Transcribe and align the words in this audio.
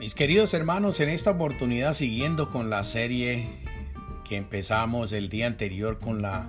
Mis 0.00 0.14
queridos 0.14 0.54
hermanos, 0.54 1.00
en 1.00 1.08
esta 1.08 1.32
oportunidad 1.32 1.94
siguiendo 1.94 2.50
con 2.50 2.70
la 2.70 2.84
serie 2.84 3.48
que 4.28 4.36
empezamos 4.36 5.10
el 5.12 5.28
día 5.28 5.48
anterior 5.48 5.98
con 5.98 6.22
la 6.22 6.48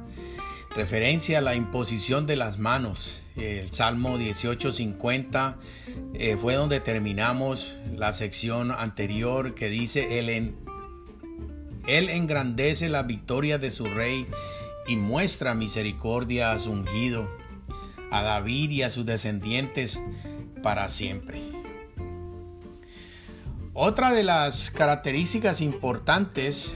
referencia 0.75 1.39
a 1.39 1.41
la 1.41 1.55
imposición 1.55 2.27
de 2.27 2.35
las 2.35 2.59
manos. 2.59 3.23
El 3.35 3.71
Salmo 3.71 4.17
1850 4.17 5.57
eh, 6.13 6.37
fue 6.39 6.53
donde 6.53 6.79
terminamos 6.81 7.75
la 7.95 8.13
sección 8.13 8.71
anterior 8.71 9.55
que 9.55 9.69
dice, 9.69 10.19
él, 10.19 10.29
en, 10.29 10.66
él 11.87 12.09
engrandece 12.09 12.89
la 12.89 13.03
victoria 13.03 13.57
de 13.57 13.71
su 13.71 13.85
rey 13.85 14.27
y 14.87 14.95
muestra 14.97 15.53
misericordia 15.53 16.51
a 16.51 16.59
su 16.59 16.71
ungido, 16.71 17.29
a 18.11 18.21
David 18.21 18.71
y 18.71 18.83
a 18.83 18.89
sus 18.89 19.05
descendientes 19.05 19.99
para 20.61 20.89
siempre. 20.89 21.41
Otra 23.73 24.11
de 24.11 24.23
las 24.23 24.71
características 24.71 25.61
importantes 25.61 26.75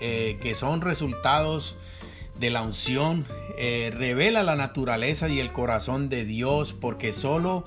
eh, 0.00 0.38
que 0.42 0.54
son 0.54 0.80
resultados 0.80 1.76
de 2.38 2.50
la 2.50 2.62
unción 2.62 3.26
eh, 3.56 3.90
revela 3.94 4.42
la 4.42 4.56
naturaleza 4.56 5.28
y 5.28 5.40
el 5.40 5.52
corazón 5.52 6.08
de 6.08 6.24
Dios 6.24 6.72
porque 6.74 7.12
solo 7.12 7.64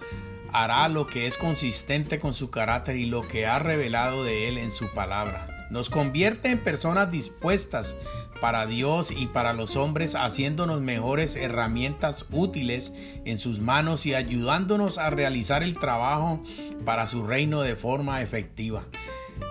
hará 0.52 0.88
lo 0.90 1.08
que 1.08 1.26
es 1.26 1.38
consistente 1.38 2.20
con 2.20 2.34
su 2.34 2.52
carácter 2.52 2.98
y 2.98 3.06
lo 3.06 3.28
que 3.28 3.48
ha 3.48 3.60
revelado 3.60 4.24
de 4.24 4.48
Él 4.48 4.58
en 4.58 4.72
su 4.72 4.88
palabra. 4.90 5.59
Nos 5.70 5.90
convierte 5.90 6.50
en 6.50 6.64
personas 6.64 7.12
dispuestas 7.12 7.96
para 8.42 8.66
Dios 8.66 9.12
y 9.12 9.28
para 9.28 9.54
los 9.54 9.76
hombres, 9.76 10.16
haciéndonos 10.16 10.82
mejores 10.82 11.36
herramientas 11.36 12.26
útiles 12.32 12.94
en 13.26 13.38
sus 13.38 13.60
manos 13.60 14.06
y 14.06 14.14
ayudándonos 14.14 14.98
a 14.98 15.10
realizar 15.10 15.62
el 15.62 15.78
trabajo 15.78 16.44
para 16.86 17.08
su 17.08 17.26
reino 17.26 17.62
de 17.62 17.76
forma 17.76 18.22
efectiva. 18.22 18.86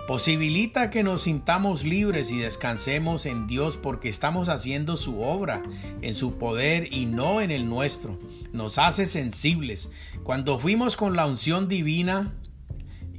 Posibilita 0.07 0.89
que 0.89 1.03
nos 1.03 1.21
sintamos 1.23 1.83
libres 1.83 2.31
y 2.31 2.39
descansemos 2.39 3.25
en 3.25 3.47
Dios 3.47 3.77
porque 3.77 4.09
estamos 4.09 4.49
haciendo 4.49 4.95
su 4.95 5.21
obra 5.21 5.61
en 6.01 6.15
su 6.15 6.37
poder 6.37 6.91
y 6.91 7.05
no 7.05 7.41
en 7.41 7.51
el 7.51 7.69
nuestro. 7.69 8.19
Nos 8.51 8.79
hace 8.79 9.05
sensibles. 9.05 9.89
Cuando 10.23 10.57
fuimos 10.57 10.97
con 10.97 11.15
la 11.15 11.27
unción 11.27 11.67
divina, 11.67 12.33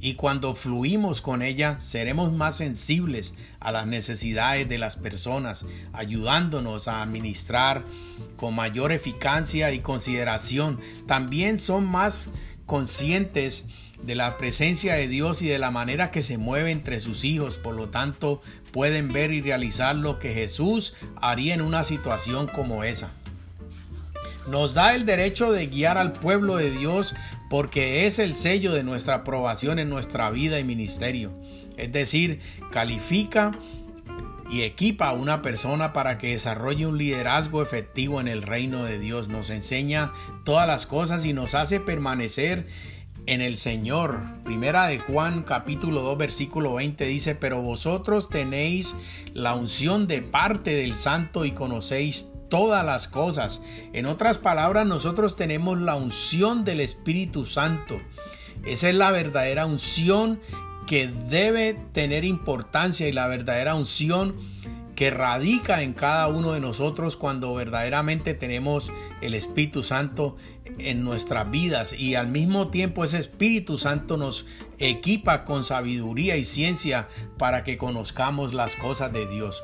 y 0.01 0.15
cuando 0.15 0.55
fluimos 0.55 1.21
con 1.21 1.43
ella 1.43 1.79
seremos 1.79 2.33
más 2.33 2.57
sensibles 2.57 3.35
a 3.59 3.71
las 3.71 3.85
necesidades 3.85 4.67
de 4.67 4.79
las 4.79 4.95
personas, 4.95 5.63
ayudándonos 5.93 6.87
a 6.87 7.03
administrar 7.03 7.83
con 8.35 8.55
mayor 8.55 8.91
eficacia 8.91 9.71
y 9.71 9.79
consideración. 9.79 10.79
También 11.05 11.59
son 11.59 11.85
más 11.85 12.31
conscientes 12.65 13.65
de 14.01 14.15
la 14.15 14.39
presencia 14.39 14.95
de 14.95 15.07
Dios 15.07 15.43
y 15.43 15.47
de 15.47 15.59
la 15.59 15.69
manera 15.69 16.09
que 16.09 16.23
se 16.23 16.39
mueve 16.39 16.71
entre 16.71 16.99
sus 16.99 17.23
hijos, 17.23 17.57
por 17.57 17.75
lo 17.75 17.89
tanto 17.89 18.41
pueden 18.71 19.13
ver 19.13 19.31
y 19.31 19.41
realizar 19.41 19.95
lo 19.95 20.17
que 20.17 20.33
Jesús 20.33 20.95
haría 21.17 21.53
en 21.53 21.61
una 21.61 21.83
situación 21.83 22.47
como 22.47 22.83
esa. 22.83 23.11
Nos 24.49 24.73
da 24.73 24.95
el 24.95 25.05
derecho 25.05 25.51
de 25.51 25.67
guiar 25.67 25.99
al 25.99 26.13
pueblo 26.13 26.55
de 26.55 26.71
Dios 26.71 27.13
porque 27.51 28.07
es 28.07 28.17
el 28.17 28.35
sello 28.35 28.71
de 28.71 28.81
nuestra 28.81 29.15
aprobación 29.15 29.77
en 29.77 29.89
nuestra 29.89 30.31
vida 30.31 30.57
y 30.57 30.63
ministerio. 30.63 31.33
Es 31.75 31.91
decir, 31.91 32.39
califica 32.71 33.51
y 34.49 34.61
equipa 34.61 35.09
a 35.09 35.11
una 35.11 35.41
persona 35.41 35.91
para 35.91 36.17
que 36.17 36.31
desarrolle 36.31 36.87
un 36.87 36.97
liderazgo 36.97 37.61
efectivo 37.61 38.21
en 38.21 38.29
el 38.29 38.41
reino 38.41 38.85
de 38.85 38.99
Dios. 38.99 39.27
Nos 39.27 39.49
enseña 39.49 40.13
todas 40.45 40.65
las 40.65 40.85
cosas 40.85 41.25
y 41.25 41.33
nos 41.33 41.53
hace 41.53 41.81
permanecer 41.81 42.67
en 43.25 43.41
el 43.41 43.57
Señor. 43.57 44.21
Primera 44.45 44.87
de 44.87 44.99
Juan 44.99 45.43
capítulo 45.43 46.03
2 46.03 46.17
versículo 46.17 46.75
20 46.75 47.05
dice, 47.05 47.35
pero 47.35 47.61
vosotros 47.61 48.29
tenéis 48.29 48.95
la 49.33 49.55
unción 49.55 50.07
de 50.07 50.21
parte 50.21 50.73
del 50.73 50.95
Santo 50.95 51.43
y 51.43 51.51
conocéis 51.51 52.31
todas 52.51 52.85
las 52.85 53.07
cosas. 53.07 53.61
En 53.93 54.05
otras 54.05 54.37
palabras, 54.37 54.85
nosotros 54.85 55.35
tenemos 55.35 55.79
la 55.81 55.95
unción 55.95 56.63
del 56.63 56.81
Espíritu 56.81 57.45
Santo. 57.45 57.99
Esa 58.63 58.89
es 58.89 58.95
la 58.95 59.09
verdadera 59.09 59.65
unción 59.65 60.39
que 60.85 61.07
debe 61.07 61.75
tener 61.93 62.25
importancia 62.25 63.07
y 63.07 63.11
la 63.11 63.27
verdadera 63.27 63.73
unción 63.73 64.35
que 64.95 65.09
radica 65.09 65.81
en 65.81 65.93
cada 65.93 66.27
uno 66.27 66.51
de 66.51 66.59
nosotros 66.59 67.15
cuando 67.15 67.55
verdaderamente 67.55 68.33
tenemos 68.33 68.91
el 69.21 69.33
Espíritu 69.33 69.81
Santo 69.81 70.35
en 70.77 71.03
nuestras 71.03 71.49
vidas 71.49 71.93
y 71.93 72.15
al 72.15 72.27
mismo 72.27 72.67
tiempo 72.67 73.03
ese 73.03 73.19
Espíritu 73.19 73.77
Santo 73.77 74.17
nos 74.17 74.45
equipa 74.77 75.45
con 75.45 75.63
sabiduría 75.63 76.35
y 76.35 76.43
ciencia 76.43 77.07
para 77.37 77.63
que 77.63 77.77
conozcamos 77.77 78.53
las 78.53 78.75
cosas 78.75 79.13
de 79.13 79.25
Dios. 79.27 79.63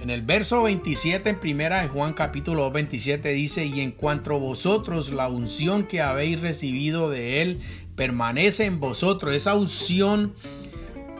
En 0.00 0.10
el 0.10 0.22
verso 0.22 0.62
27 0.62 1.28
en 1.28 1.40
primera 1.40 1.82
de 1.82 1.88
Juan 1.88 2.12
capítulo 2.12 2.70
27 2.70 3.30
dice, 3.30 3.66
y 3.66 3.80
en 3.80 3.90
cuanto 3.90 4.38
vosotros 4.38 5.10
la 5.10 5.28
unción 5.28 5.86
que 5.86 6.00
habéis 6.00 6.40
recibido 6.40 7.10
de 7.10 7.42
él 7.42 7.60
permanece 7.96 8.64
en 8.64 8.78
vosotros, 8.78 9.34
esa 9.34 9.54
unción 9.54 10.34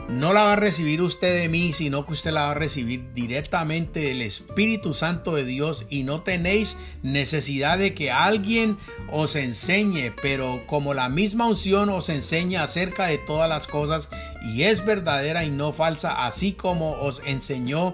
no 0.09 0.33
la 0.33 0.45
va 0.45 0.53
a 0.55 0.57
recibir 0.57 1.03
usted 1.03 1.35
de 1.35 1.49
mí, 1.49 1.73
sino 1.73 2.07
que 2.07 2.13
usted 2.13 2.31
la 2.31 2.45
va 2.45 2.51
a 2.53 2.55
recibir 2.55 3.13
directamente 3.15 4.01
del 4.01 4.23
Espíritu 4.23 4.95
Santo 4.95 5.35
de 5.35 5.45
Dios 5.45 5.85
y 5.91 6.05
no 6.05 6.23
tenéis 6.23 6.79
necesidad 7.03 7.79
de 7.79 7.95
que 7.95 8.13
alguien 8.13 8.79
os 9.11 9.35
enseñe, 9.37 10.13
pero 10.23 10.63
como 10.67 10.95
la 10.95 11.09
misma 11.09 11.49
unción 11.49 11.91
os 11.91 12.09
enseña 12.09 12.63
acerca 12.63 13.07
de 13.07 13.19
todas 13.19 13.49
las 13.51 13.67
cosas 13.67 14.09
y 14.55 14.63
es 14.63 14.85
verdadera 14.85 15.45
y 15.45 15.51
no 15.51 15.73
falsa, 15.73 16.25
así 16.25 16.53
como 16.53 16.93
os 16.93 17.21
enseñó 17.27 17.93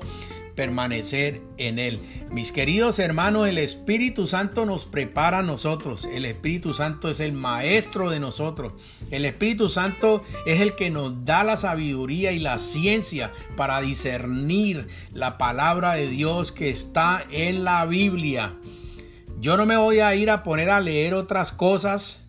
permanecer 0.54 1.42
en 1.58 1.78
Él. 1.78 2.00
Mis 2.30 2.52
queridos 2.52 2.98
hermanos, 2.98 3.48
el 3.48 3.58
Espíritu 3.58 4.26
Santo 4.26 4.66
nos 4.66 4.84
prepara 4.84 5.38
a 5.38 5.42
nosotros. 5.42 6.08
El 6.10 6.24
Espíritu 6.24 6.72
Santo 6.72 7.08
es 7.08 7.20
el 7.20 7.32
maestro 7.32 8.10
de 8.10 8.20
nosotros. 8.20 8.72
El 9.10 9.24
Espíritu 9.24 9.68
Santo 9.68 10.24
es 10.46 10.60
el 10.60 10.74
que 10.74 10.90
nos 10.90 11.24
da 11.24 11.44
la 11.44 11.56
sabiduría 11.56 12.32
y 12.32 12.38
la 12.38 12.58
ciencia 12.58 13.32
para 13.56 13.80
discernir 13.80 14.88
la 15.12 15.38
palabra 15.38 15.94
de 15.94 16.08
Dios 16.08 16.52
que 16.52 16.70
está 16.70 17.24
en 17.30 17.64
la 17.64 17.84
Biblia. 17.86 18.56
Yo 19.40 19.56
no 19.56 19.66
me 19.66 19.76
voy 19.76 20.00
a 20.00 20.14
ir 20.14 20.30
a 20.30 20.42
poner 20.42 20.70
a 20.70 20.80
leer 20.80 21.14
otras 21.14 21.52
cosas 21.52 22.23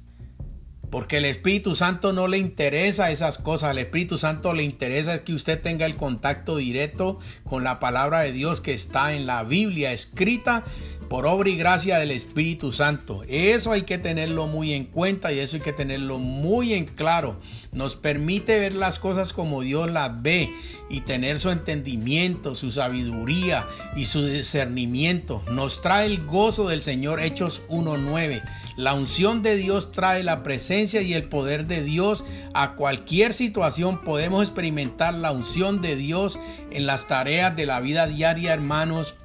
porque 0.96 1.18
el 1.18 1.26
Espíritu 1.26 1.76
Santo 1.76 2.14
no 2.14 2.30
le 2.30 2.38
interesa 2.38 3.12
esas 3.12 3.38
cosas. 3.38 3.72
Al 3.72 3.80
Espíritu 3.80 4.18
Santo 4.18 4.54
le 4.54 4.64
interesa 4.64 5.14
es 5.14 5.20
que 5.20 5.34
usted 5.34 5.62
tenga 5.62 5.86
el 5.86 5.98
contacto 5.98 6.56
directo 6.56 7.20
con 7.44 7.66
la 7.66 7.82
palabra 7.82 8.22
de 8.22 8.32
Dios 8.32 8.62
que 8.62 8.74
está 8.74 9.14
en 9.14 9.26
la 9.26 9.44
Biblia 9.44 9.92
escrita 9.92 10.64
por 11.10 11.26
obra 11.28 11.50
y 11.50 11.58
gracia 11.58 12.00
del 12.00 12.12
Espíritu 12.12 12.72
Santo. 12.72 13.24
Eso 13.28 13.72
hay 13.72 13.84
que 13.84 13.98
tenerlo 13.98 14.48
muy 14.48 14.74
en 14.74 14.86
cuenta 14.86 15.32
y 15.32 15.40
eso 15.40 15.58
hay 15.58 15.62
que 15.62 15.74
tenerlo 15.74 16.20
muy 16.20 16.74
en 16.74 16.86
claro. 16.86 17.40
Nos 17.72 17.96
permite 17.96 18.60
ver 18.60 18.74
las 18.74 19.00
cosas 19.00 19.34
como 19.34 19.62
Dios 19.62 19.92
las 19.92 20.22
ve 20.22 20.50
y 20.90 21.02
tener 21.02 21.40
su 21.40 21.50
entendimiento, 21.50 22.56
su 22.56 22.72
sabiduría 22.72 23.66
y 23.96 24.06
su 24.06 24.26
discernimiento. 24.26 25.44
Nos 25.52 25.82
trae 25.82 26.06
el 26.06 26.26
gozo 26.26 26.70
del 26.70 26.82
Señor, 26.82 27.20
Hechos 27.20 27.62
1.9. 27.70 28.44
La 28.78 28.94
unción 28.94 29.42
de 29.42 29.56
Dios 29.56 29.92
trae 29.92 30.24
la 30.24 30.44
presencia 30.44 31.02
y 31.02 31.14
el 31.14 31.30
poder 31.30 31.66
de 31.66 31.84
Dios 31.84 32.24
a 32.54 32.76
cualquier 32.76 33.34
situación. 33.34 34.02
Podemos 34.04 34.48
experimentar 34.48 35.14
la 35.14 35.32
unción 35.32 35.82
de 35.82 35.96
Dios 35.96 36.40
en 36.72 36.86
las 36.86 37.08
tareas 37.08 37.56
de 37.56 37.66
la 37.66 37.80
vida 37.80 38.08
diaria, 38.08 38.54
hermanos 38.54 39.16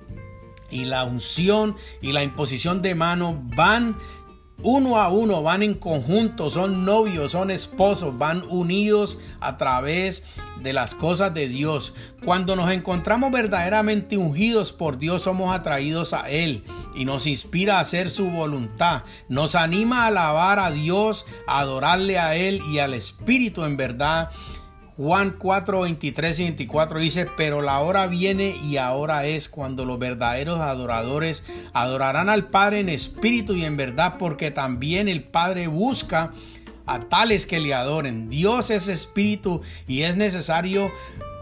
y 0.70 0.84
la 0.84 1.04
unción 1.04 1.76
y 2.00 2.12
la 2.12 2.22
imposición 2.22 2.82
de 2.82 2.94
mano 2.94 3.40
van 3.56 3.96
uno 4.62 4.98
a 4.98 5.08
uno, 5.08 5.42
van 5.42 5.62
en 5.62 5.74
conjunto, 5.74 6.50
son 6.50 6.84
novios, 6.84 7.32
son 7.32 7.50
esposos, 7.50 8.16
van 8.18 8.44
unidos 8.48 9.18
a 9.40 9.56
través 9.56 10.24
de 10.62 10.72
las 10.72 10.94
cosas 10.94 11.32
de 11.32 11.48
Dios. 11.48 11.94
Cuando 12.24 12.56
nos 12.56 12.70
encontramos 12.70 13.32
verdaderamente 13.32 14.18
ungidos 14.18 14.72
por 14.72 14.98
Dios, 14.98 15.22
somos 15.22 15.54
atraídos 15.54 16.12
a 16.12 16.28
Él 16.28 16.64
y 16.94 17.04
nos 17.04 17.26
inspira 17.26 17.78
a 17.78 17.80
hacer 17.80 18.10
su 18.10 18.30
voluntad. 18.30 19.04
Nos 19.28 19.54
anima 19.54 20.04
a 20.04 20.08
alabar 20.08 20.58
a 20.58 20.70
Dios, 20.70 21.24
a 21.46 21.60
adorarle 21.60 22.18
a 22.18 22.36
Él 22.36 22.60
y 22.70 22.78
al 22.78 22.94
Espíritu 22.94 23.64
en 23.64 23.76
verdad. 23.76 24.30
Juan 24.96 25.36
4, 25.38 25.80
23 25.80 26.40
y 26.40 26.42
24 26.44 26.98
dice, 26.98 27.26
pero 27.36 27.62
la 27.62 27.80
hora 27.80 28.06
viene 28.06 28.56
y 28.62 28.76
ahora 28.76 29.26
es 29.26 29.48
cuando 29.48 29.84
los 29.84 29.98
verdaderos 29.98 30.60
adoradores 30.60 31.44
adorarán 31.72 32.28
al 32.28 32.48
Padre 32.48 32.80
en 32.80 32.88
espíritu 32.88 33.54
y 33.54 33.64
en 33.64 33.76
verdad, 33.76 34.16
porque 34.18 34.50
también 34.50 35.08
el 35.08 35.22
Padre 35.22 35.68
busca 35.68 36.32
a 36.86 37.00
tales 37.00 37.46
que 37.46 37.60
le 37.60 37.72
adoren. 37.72 38.28
Dios 38.28 38.70
es 38.70 38.88
espíritu 38.88 39.62
y 39.86 40.02
es 40.02 40.16
necesario 40.16 40.90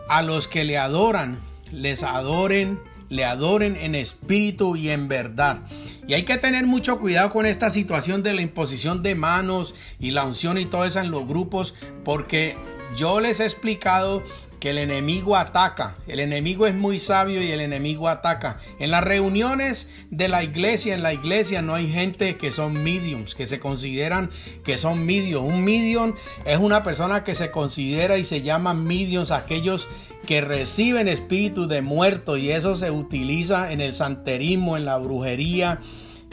a 0.08 0.22
los 0.22 0.46
que 0.46 0.64
le 0.64 0.78
adoran, 0.78 1.38
les 1.72 2.02
adoren, 2.02 2.78
le 3.08 3.24
adoren 3.24 3.76
en 3.76 3.94
espíritu 3.94 4.76
y 4.76 4.90
en 4.90 5.08
verdad. 5.08 5.60
Y 6.06 6.14
hay 6.14 6.24
que 6.24 6.38
tener 6.38 6.66
mucho 6.66 6.98
cuidado 6.98 7.30
con 7.30 7.46
esta 7.46 7.70
situación 7.70 8.22
de 8.22 8.34
la 8.34 8.42
imposición 8.42 9.02
de 9.02 9.14
manos 9.14 9.74
y 9.98 10.10
la 10.10 10.24
unción 10.24 10.58
y 10.58 10.64
todo 10.64 10.84
eso 10.84 11.00
en 11.00 11.10
los 11.10 11.26
grupos, 11.26 11.74
porque 12.04 12.56
yo 12.96 13.20
les 13.20 13.40
he 13.40 13.44
explicado 13.44 14.22
que 14.60 14.70
el 14.70 14.78
enemigo 14.78 15.36
ataca. 15.36 15.96
El 16.06 16.20
enemigo 16.20 16.66
es 16.66 16.74
muy 16.74 16.98
sabio 16.98 17.42
y 17.42 17.50
el 17.50 17.60
enemigo 17.60 18.08
ataca. 18.08 18.58
En 18.78 18.90
las 18.90 19.04
reuniones 19.04 19.88
de 20.10 20.28
la 20.28 20.42
iglesia, 20.42 20.94
en 20.94 21.02
la 21.02 21.12
iglesia 21.12 21.62
no 21.62 21.74
hay 21.74 21.88
gente 21.90 22.36
que 22.36 22.50
son 22.50 22.82
mediums, 22.82 23.34
que 23.34 23.46
se 23.46 23.60
consideran 23.60 24.30
que 24.64 24.76
son 24.76 25.04
mediums. 25.06 25.46
Un 25.46 25.64
medium 25.64 26.14
es 26.44 26.58
una 26.58 26.82
persona 26.82 27.24
que 27.24 27.34
se 27.34 27.50
considera 27.50 28.18
y 28.18 28.24
se 28.24 28.42
llama 28.42 28.74
mediums 28.74 29.30
aquellos 29.30 29.88
que 30.26 30.40
reciben 30.40 31.08
espíritu 31.08 31.68
de 31.68 31.80
muerto 31.80 32.36
y 32.36 32.50
eso 32.50 32.74
se 32.74 32.90
utiliza 32.90 33.72
en 33.72 33.80
el 33.80 33.94
santerismo, 33.94 34.76
en 34.76 34.84
la 34.84 34.98
brujería 34.98 35.80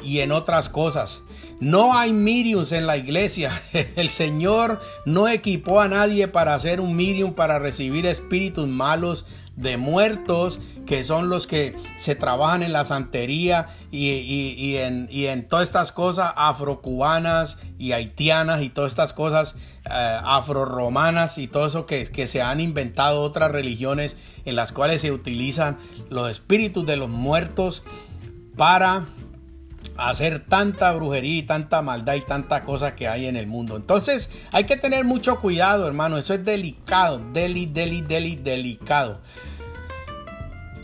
y 0.04 0.20
en 0.20 0.32
otras 0.32 0.70
cosas. 0.70 1.22
No 1.60 1.98
hay 1.98 2.12
mediums 2.12 2.72
en 2.72 2.86
la 2.86 2.98
iglesia. 2.98 3.64
El 3.96 4.10
Señor 4.10 4.82
no 5.06 5.28
equipó 5.28 5.80
a 5.80 5.88
nadie 5.88 6.28
para 6.28 6.54
hacer 6.54 6.82
un 6.82 6.96
medium 6.96 7.34
para 7.34 7.60
recibir 7.60 8.06
espíritus 8.06 8.68
malos 8.68 9.26
de 9.56 9.78
muertos, 9.78 10.60
que 10.86 11.06
son 11.06 11.30
los 11.30 11.48
que 11.48 11.76
se 11.98 12.14
trabajan 12.16 12.62
en 12.62 12.74
la 12.74 12.84
santería 12.84 13.68
y, 13.90 14.76
en, 14.76 15.48
todas 15.48 15.70
estas 15.70 15.94
cosas 15.94 16.34
afrocubanas 16.36 17.58
y 17.80 17.94
haitianas 17.94 18.62
y 18.62 18.70
todas 18.70 18.92
estas 18.92 19.14
cosas 19.14 19.56
eh, 19.86 20.20
afroromanas 20.24 21.38
y 21.38 21.48
todo 21.48 21.68
eso 21.68 21.86
que 21.86 22.28
se 22.28 22.42
han 22.42 22.60
inventado 22.60 23.22
otras 23.22 23.50
religiones 23.50 24.18
en 24.44 24.58
las 24.58 24.74
cuales 24.74 25.02
se 25.02 25.14
utilizan 25.14 25.78
los 26.10 26.30
espíritus 26.30 26.86
de 26.86 26.98
los 26.98 27.10
muertos 27.10 27.84
para 28.58 29.06
hacer 29.98 30.46
tanta 30.48 30.92
brujería 30.94 31.38
y 31.38 31.44
tanta 31.44 31.82
maldad 31.82 32.16
y 32.16 32.22
tanta 32.22 32.64
cosa 32.64 32.96
que 32.96 33.08
hay 33.08 33.28
en 33.28 33.38
el 33.38 33.48
mundo. 33.48 33.76
Entonces 33.76 34.30
hay 34.52 34.66
que 34.66 34.78
tener 34.78 35.06
mucho 35.06 35.40
cuidado, 35.40 35.88
hermano. 35.88 36.18
Eso 36.18 36.34
es 36.34 36.44
delicado, 36.44 37.22
deli, 37.34 37.66
deli, 37.66 38.02
deli, 38.02 38.36
delicado. 38.36 39.20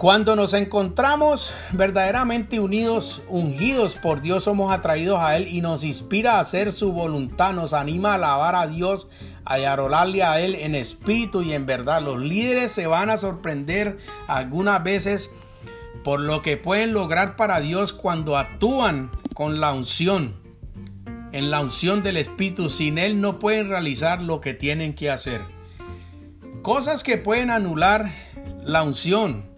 Cuando 0.02 0.36
nos 0.36 0.56
encontramos 0.56 1.54
verdaderamente 1.74 2.60
unidos, 2.60 3.22
ungidos 3.28 3.94
por 3.94 4.24
Dios, 4.24 4.46
somos 4.46 4.74
atraídos 4.74 5.20
a 5.20 5.38
Él 5.38 5.48
y 5.48 5.62
nos 5.62 5.84
inspira 5.84 6.38
a 6.38 6.40
hacer 6.40 6.72
su 6.72 6.92
voluntad, 6.92 7.54
nos 7.54 7.74
anima 7.74 8.14
a 8.14 8.16
alabar 8.16 8.56
a 8.56 8.66
Dios, 8.66 9.08
a 9.46 9.58
arolarle 9.58 10.24
a 10.24 10.40
Él 10.40 10.56
en 10.56 10.74
espíritu 10.74 11.44
y 11.44 11.54
en 11.54 11.68
verdad. 11.68 12.02
Los 12.02 12.20
líderes 12.20 12.72
se 12.72 12.88
van 12.88 13.12
a 13.12 13.18
sorprender 13.18 14.00
algunas 14.28 14.84
veces 14.84 15.30
por 16.04 16.20
lo 16.20 16.42
que 16.42 16.58
pueden 16.58 16.94
lograr 16.94 17.36
para 17.36 17.60
Dios 17.60 17.94
cuando 17.94 18.38
actúan 18.38 19.12
con 19.34 19.60
la 19.60 19.74
unción, 19.74 20.36
en 21.32 21.52
la 21.52 21.62
unción 21.62 22.04
del 22.04 22.18
Espíritu. 22.18 22.70
Sin 22.70 22.98
Él 22.98 23.22
no 23.22 23.40
pueden 23.40 23.70
realizar 23.70 24.22
lo 24.22 24.42
que 24.42 24.54
tienen 24.54 24.94
que 24.94 25.12
hacer. 25.12 25.42
Cosas 26.62 27.04
que 27.04 27.18
pueden 27.18 27.50
anular 27.50 28.12
la 28.64 28.84
unción 28.84 29.51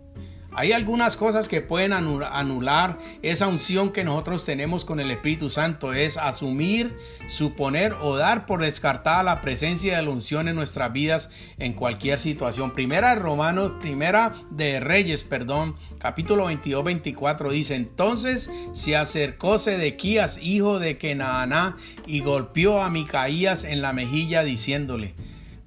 hay 0.55 0.71
algunas 0.71 1.17
cosas 1.17 1.47
que 1.47 1.61
pueden 1.61 1.93
anular 1.93 2.99
esa 3.21 3.47
unción 3.47 3.91
que 3.91 4.03
nosotros 4.03 4.45
tenemos 4.45 4.85
con 4.85 4.99
el 4.99 5.09
Espíritu 5.09 5.49
Santo. 5.49 5.93
Es 5.93 6.17
asumir, 6.17 6.95
suponer 7.27 7.93
o 7.93 8.15
dar 8.17 8.45
por 8.45 8.61
descartada 8.61 9.23
la 9.23 9.41
presencia 9.41 9.97
de 9.97 10.03
la 10.03 10.09
unción 10.09 10.47
en 10.47 10.55
nuestras 10.55 10.93
vidas 10.93 11.29
en 11.57 11.73
cualquier 11.73 12.19
situación. 12.19 12.71
Primera 12.71 13.15
de 13.15 13.21
Romanos, 13.21 13.73
primera 13.81 14.33
de 14.51 14.79
Reyes, 14.79 15.23
perdón, 15.23 15.75
capítulo 15.97 16.45
22, 16.45 16.83
24 16.83 17.51
dice, 17.51 17.75
entonces 17.75 18.51
se 18.73 18.95
acercó 18.95 19.57
Sedequías, 19.57 20.37
hijo 20.37 20.77
de 20.79 20.97
Kenaaná, 20.97 21.77
y 22.05 22.19
golpeó 22.19 22.81
a 22.81 22.89
Micaías 22.89 23.63
en 23.63 23.81
la 23.81 23.93
mejilla 23.93 24.43
diciéndole, 24.43 25.15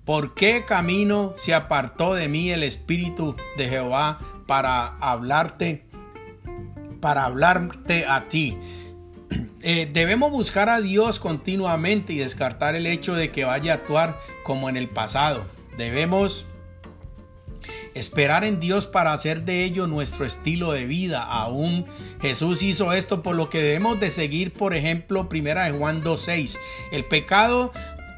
¿por 0.04 0.34
qué 0.34 0.64
camino 0.64 1.34
se 1.36 1.54
apartó 1.54 2.14
de 2.14 2.28
mí 2.28 2.50
el 2.50 2.62
Espíritu 2.62 3.34
de 3.56 3.68
Jehová? 3.68 4.20
Para 4.46 4.96
hablarte, 4.98 5.84
para 7.00 7.24
hablarte 7.24 8.06
a 8.06 8.28
ti. 8.28 8.56
Eh, 9.62 9.90
debemos 9.92 10.30
buscar 10.30 10.68
a 10.68 10.80
Dios 10.80 11.18
continuamente 11.18 12.12
y 12.12 12.18
descartar 12.18 12.76
el 12.76 12.86
hecho 12.86 13.14
de 13.14 13.32
que 13.32 13.44
vaya 13.44 13.72
a 13.72 13.76
actuar 13.76 14.20
como 14.44 14.68
en 14.68 14.76
el 14.76 14.88
pasado. 14.88 15.44
Debemos 15.76 16.46
esperar 17.94 18.44
en 18.44 18.60
Dios 18.60 18.86
para 18.86 19.12
hacer 19.12 19.42
de 19.42 19.64
ello 19.64 19.86
nuestro 19.86 20.24
estilo 20.24 20.72
de 20.72 20.86
vida. 20.86 21.22
Aún 21.22 21.86
Jesús 22.20 22.62
hizo 22.62 22.92
esto 22.92 23.22
por 23.22 23.34
lo 23.34 23.48
que 23.48 23.62
debemos 23.62 23.98
de 23.98 24.10
seguir, 24.10 24.52
por 24.52 24.74
ejemplo, 24.74 25.28
primera 25.28 25.72
Juan 25.72 26.04
2.6. 26.04 26.58
El 26.92 27.06
pecado 27.06 27.72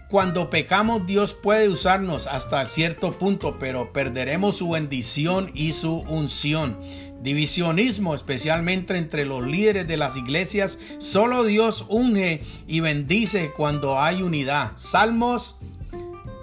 cuando 0.08 0.48
pecamos 0.48 1.06
Dios 1.06 1.34
puede 1.34 1.68
usarnos 1.68 2.26
hasta 2.26 2.66
cierto 2.66 3.18
punto, 3.18 3.58
pero 3.58 3.92
perderemos 3.92 4.56
su 4.56 4.70
bendición 4.70 5.50
y 5.54 5.72
su 5.72 5.98
unción. 6.00 6.78
Divisionismo, 7.22 8.14
especialmente 8.14 8.96
entre 8.96 9.26
los 9.26 9.46
líderes 9.46 9.86
de 9.86 9.96
las 9.96 10.16
iglesias, 10.16 10.78
solo 10.98 11.44
Dios 11.44 11.84
unge 11.88 12.44
y 12.66 12.80
bendice 12.80 13.50
cuando 13.50 14.00
hay 14.00 14.22
unidad. 14.22 14.72
Salmos 14.76 15.56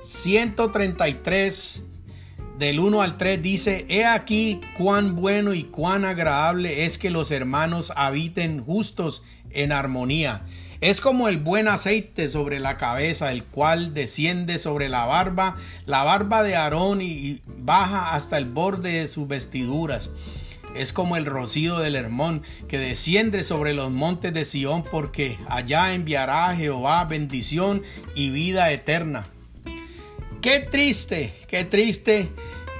133 0.03 1.81
del 2.59 2.79
1 2.79 3.01
al 3.01 3.17
3 3.17 3.41
dice, 3.41 3.85
He 3.89 4.05
aquí 4.05 4.61
cuán 4.77 5.15
bueno 5.15 5.53
y 5.55 5.63
cuán 5.63 6.05
agradable 6.05 6.85
es 6.85 6.97
que 6.97 7.09
los 7.09 7.31
hermanos 7.31 7.91
habiten 7.95 8.63
justos 8.63 9.23
en 9.49 9.71
armonía. 9.71 10.43
Es 10.81 11.01
como 11.01 11.27
el 11.27 11.37
buen 11.37 11.67
aceite 11.67 12.27
sobre 12.27 12.59
la 12.59 12.77
cabeza, 12.77 13.31
el 13.31 13.43
cual 13.43 13.93
desciende 13.93 14.59
sobre 14.59 14.89
la 14.89 15.05
barba, 15.05 15.55
la 15.85 16.03
barba 16.03 16.43
de 16.43 16.55
Aarón 16.55 17.01
y 17.01 17.41
baja 17.45 18.13
hasta 18.13 18.37
el 18.37 18.45
borde 18.45 19.01
de 19.01 19.07
sus 19.07 19.27
vestiduras. 19.27 20.09
Es 20.75 20.91
como 20.91 21.15
el 21.15 21.25
rocío 21.25 21.79
del 21.79 21.95
Hermón 21.95 22.43
que 22.67 22.77
desciende 22.77 23.43
sobre 23.43 23.73
los 23.73 23.91
montes 23.91 24.33
de 24.33 24.43
Sión, 24.43 24.83
porque 24.83 25.39
allá 25.47 25.93
enviará 25.93 26.49
a 26.49 26.55
Jehová 26.55 27.05
bendición 27.05 27.83
y 28.13 28.29
vida 28.29 28.71
eterna. 28.71 29.27
Qué 30.41 30.59
triste, 30.59 31.33
qué 31.47 31.63
triste 31.63 32.29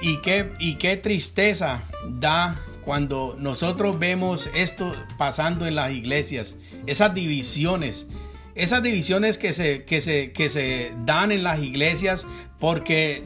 y 0.02 0.18
qué, 0.18 0.52
y 0.58 0.74
qué 0.74 0.98
tristeza 0.98 1.82
da 2.06 2.60
cuando 2.84 3.34
nosotros 3.38 3.98
vemos 3.98 4.48
esto 4.54 4.94
pasando 5.18 5.66
en 5.66 5.74
las 5.74 5.90
iglesias, 5.92 6.54
esas 6.86 7.14
divisiones, 7.14 8.06
esas 8.54 8.82
divisiones 8.82 9.38
que 9.38 9.52
se, 9.52 9.84
que 9.84 10.00
se, 10.00 10.32
que 10.32 10.48
se 10.48 10.92
dan 11.04 11.32
en 11.32 11.42
las 11.42 11.62
iglesias 11.62 12.26
porque 12.58 13.24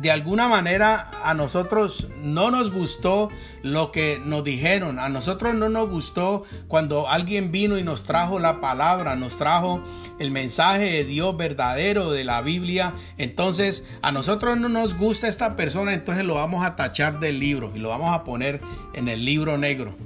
de 0.00 0.12
alguna 0.12 0.48
manera 0.48 1.10
a 1.24 1.34
nosotros 1.34 2.06
no 2.22 2.52
nos 2.52 2.70
gustó 2.70 3.30
lo 3.62 3.90
que 3.90 4.20
nos 4.24 4.44
dijeron, 4.44 5.00
a 5.00 5.08
nosotros 5.08 5.54
no 5.54 5.68
nos 5.68 5.90
gustó 5.90 6.44
cuando 6.68 7.08
alguien 7.08 7.50
vino 7.50 7.78
y 7.78 7.82
nos 7.82 8.04
trajo 8.04 8.38
la 8.38 8.60
palabra, 8.60 9.16
nos 9.16 9.36
trajo 9.36 9.82
el 10.20 10.30
mensaje 10.30 10.84
de 10.84 11.04
Dios 11.04 11.36
verdadero 11.36 12.12
de 12.12 12.24
la 12.24 12.42
Biblia, 12.42 12.94
entonces 13.18 13.84
a 14.00 14.12
nosotros 14.12 14.58
no 14.58 14.68
nos 14.68 14.96
gusta 14.96 15.26
esta 15.26 15.56
persona, 15.56 15.94
entonces 15.94 16.24
lo 16.24 16.34
vamos 16.34 16.64
a 16.64 16.76
tachar 16.76 17.18
del 17.18 17.40
libro 17.40 17.72
y 17.74 17.80
lo 17.80 17.88
vamos 17.88 18.14
a 18.14 18.22
poner 18.22 18.60
en 18.94 19.08
el 19.08 19.24
libro 19.24 19.58
negro. 19.58 19.96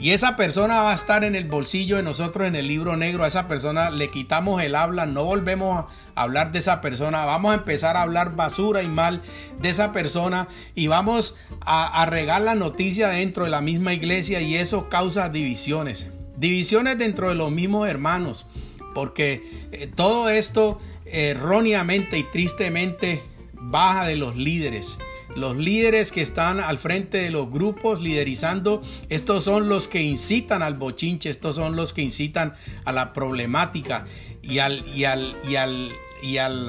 Y 0.00 0.12
esa 0.12 0.34
persona 0.34 0.80
va 0.80 0.92
a 0.92 0.94
estar 0.94 1.24
en 1.24 1.34
el 1.34 1.44
bolsillo 1.44 1.98
de 1.98 2.02
nosotros 2.02 2.48
en 2.48 2.56
el 2.56 2.66
libro 2.66 2.96
negro. 2.96 3.22
A 3.22 3.28
esa 3.28 3.48
persona 3.48 3.90
le 3.90 4.08
quitamos 4.08 4.62
el 4.62 4.74
habla, 4.74 5.04
no 5.04 5.24
volvemos 5.24 5.84
a 6.14 6.22
hablar 6.22 6.52
de 6.52 6.60
esa 6.60 6.80
persona. 6.80 7.26
Vamos 7.26 7.52
a 7.52 7.56
empezar 7.56 7.98
a 7.98 8.02
hablar 8.02 8.34
basura 8.34 8.82
y 8.82 8.88
mal 8.88 9.20
de 9.60 9.68
esa 9.68 9.92
persona 9.92 10.48
y 10.74 10.86
vamos 10.86 11.36
a, 11.60 12.06
regar 12.06 12.40
la 12.40 12.54
noticia 12.54 13.08
dentro 13.08 13.44
de 13.44 13.50
la 13.50 13.60
misma 13.60 13.92
iglesia 13.92 14.40
y 14.40 14.54
eso 14.54 14.88
causa 14.88 15.28
divisiones. 15.28 16.08
Divisiones 16.38 16.96
dentro 16.96 17.28
de 17.28 17.34
los 17.34 17.52
mismos 17.52 17.86
hermanos. 17.86 18.46
porque 18.94 19.68
eh, 19.70 19.86
todo 19.86 20.30
esto 20.30 20.80
erróneamente 21.04 22.18
y 22.18 22.22
tristemente 22.22 23.22
baja 23.52 24.06
de 24.06 24.16
los 24.16 24.34
líderes. 24.34 24.98
Los 25.36 25.56
líderes 25.56 26.12
que 26.12 26.22
están 26.22 26.60
al 26.60 26.78
frente 26.78 27.18
de 27.18 27.30
los 27.30 27.50
grupos 27.50 28.00
liderizando, 28.00 28.82
estos 29.08 29.44
son 29.44 29.68
los 29.68 29.88
que 29.88 30.02
incitan 30.02 30.62
al 30.62 30.74
bochinche, 30.74 31.30
estos 31.30 31.56
son 31.56 31.76
los 31.76 31.92
que 31.92 32.02
incitan 32.02 32.54
a 32.84 32.92
la 32.92 33.12
problemática 33.12 34.06
y 34.42 34.58
al, 34.58 34.84
y 34.88 35.04
al, 35.04 35.36
y 35.48 35.56
al, 35.56 35.90
y 36.22 36.38
al 36.38 36.68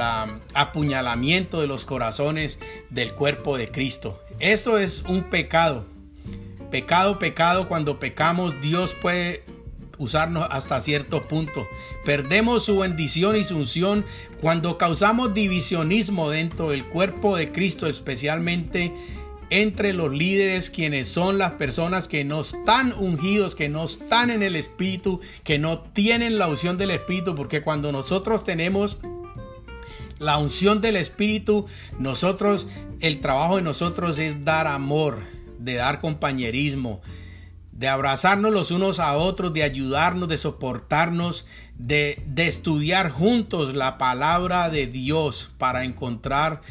apuñalamiento 0.54 1.62
de 1.62 1.68
los 1.68 1.86
corazones 1.86 2.60
del 2.90 3.14
cuerpo 3.14 3.58
de 3.58 3.68
Cristo. 3.68 4.22
Eso 4.40 4.78
es 4.78 5.04
un 5.08 5.24
pecado. 5.24 5.86
Pecado, 6.70 7.20
pecado, 7.20 7.68
cuando 7.68 8.00
pecamos 8.00 8.60
Dios 8.62 8.96
puede 9.02 9.44
usarnos 10.02 10.48
hasta 10.50 10.82
cierto 10.82 11.28
punto. 11.28 11.68
Perdemos 12.04 12.66
su 12.66 12.80
bendición 12.80 13.36
y 13.36 13.44
su 13.44 13.56
unción 13.56 14.04
cuando 14.42 14.78
causamos 14.78 15.34
divisionismo 15.34 16.32
dentro 16.32 16.72
del 16.72 16.86
cuerpo 16.86 17.38
de 17.38 17.52
Cristo, 17.52 17.88
especialmente 17.88 18.94
entre 19.52 19.94
los 19.94 20.12
líderes, 20.12 20.70
quienes 20.70 21.10
son 21.10 21.38
las 21.38 21.52
personas 21.54 22.08
que 22.08 22.24
no 22.24 22.42
están 22.42 22.94
ungidos, 22.94 23.54
que 23.54 23.70
no 23.70 23.84
están 23.84 24.30
en 24.32 24.44
el 24.44 24.56
Espíritu, 24.56 25.20
que 25.44 25.60
no 25.60 25.82
tienen 25.82 26.40
la 26.40 26.48
unción 26.48 26.78
del 26.78 26.92
Espíritu, 26.92 27.36
porque 27.36 27.62
cuando 27.62 27.92
nosotros 27.92 28.44
tenemos 28.44 28.98
la 30.20 30.38
unción 30.38 30.82
del 30.82 30.96
Espíritu, 30.96 31.68
nosotros, 32.00 32.66
el 33.02 33.20
trabajo 33.20 33.58
de 33.58 33.62
nosotros 33.62 34.20
es 34.20 34.46
dar 34.46 34.68
amor, 34.68 35.20
de 35.60 35.76
dar 35.76 36.00
compañerismo, 36.00 37.02
de 37.72 37.88
abrazarnos 37.88 38.52
los 38.52 38.72
unos 38.72 39.00
a 39.00 39.16
otros, 39.18 39.54
de 39.54 39.64
ayudarnos, 39.64 40.30
de 40.30 40.38
soportarnos, 40.38 41.46
de, 41.78 42.22
de, 42.28 42.48
estudiar 42.48 43.10
juntos 43.10 43.74
la 43.74 43.98
palabra 43.98 44.70
de 44.70 44.88
Dios 44.88 45.50
para 45.58 45.84
encontrar 45.84 46.62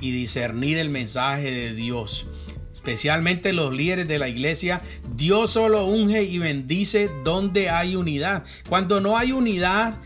y 0.00 0.10
discernir 0.12 0.78
el 0.78 0.90
mensaje 0.90 1.50
de 1.50 1.74
Dios. 1.74 2.26
Especialmente 2.72 3.52
los 3.52 3.74
líderes 3.74 4.06
de 4.08 4.18
la 4.18 4.28
iglesia, 4.28 4.82
Dios 5.16 5.50
solo 5.50 5.84
unge 5.84 6.22
y 6.22 6.38
bendice 6.38 7.10
donde 7.24 7.68
hay 7.68 7.96
unidad. 7.96 8.44
Cuando 8.68 9.00
no 9.00 9.18
hay 9.18 9.32
unidad 9.32 9.98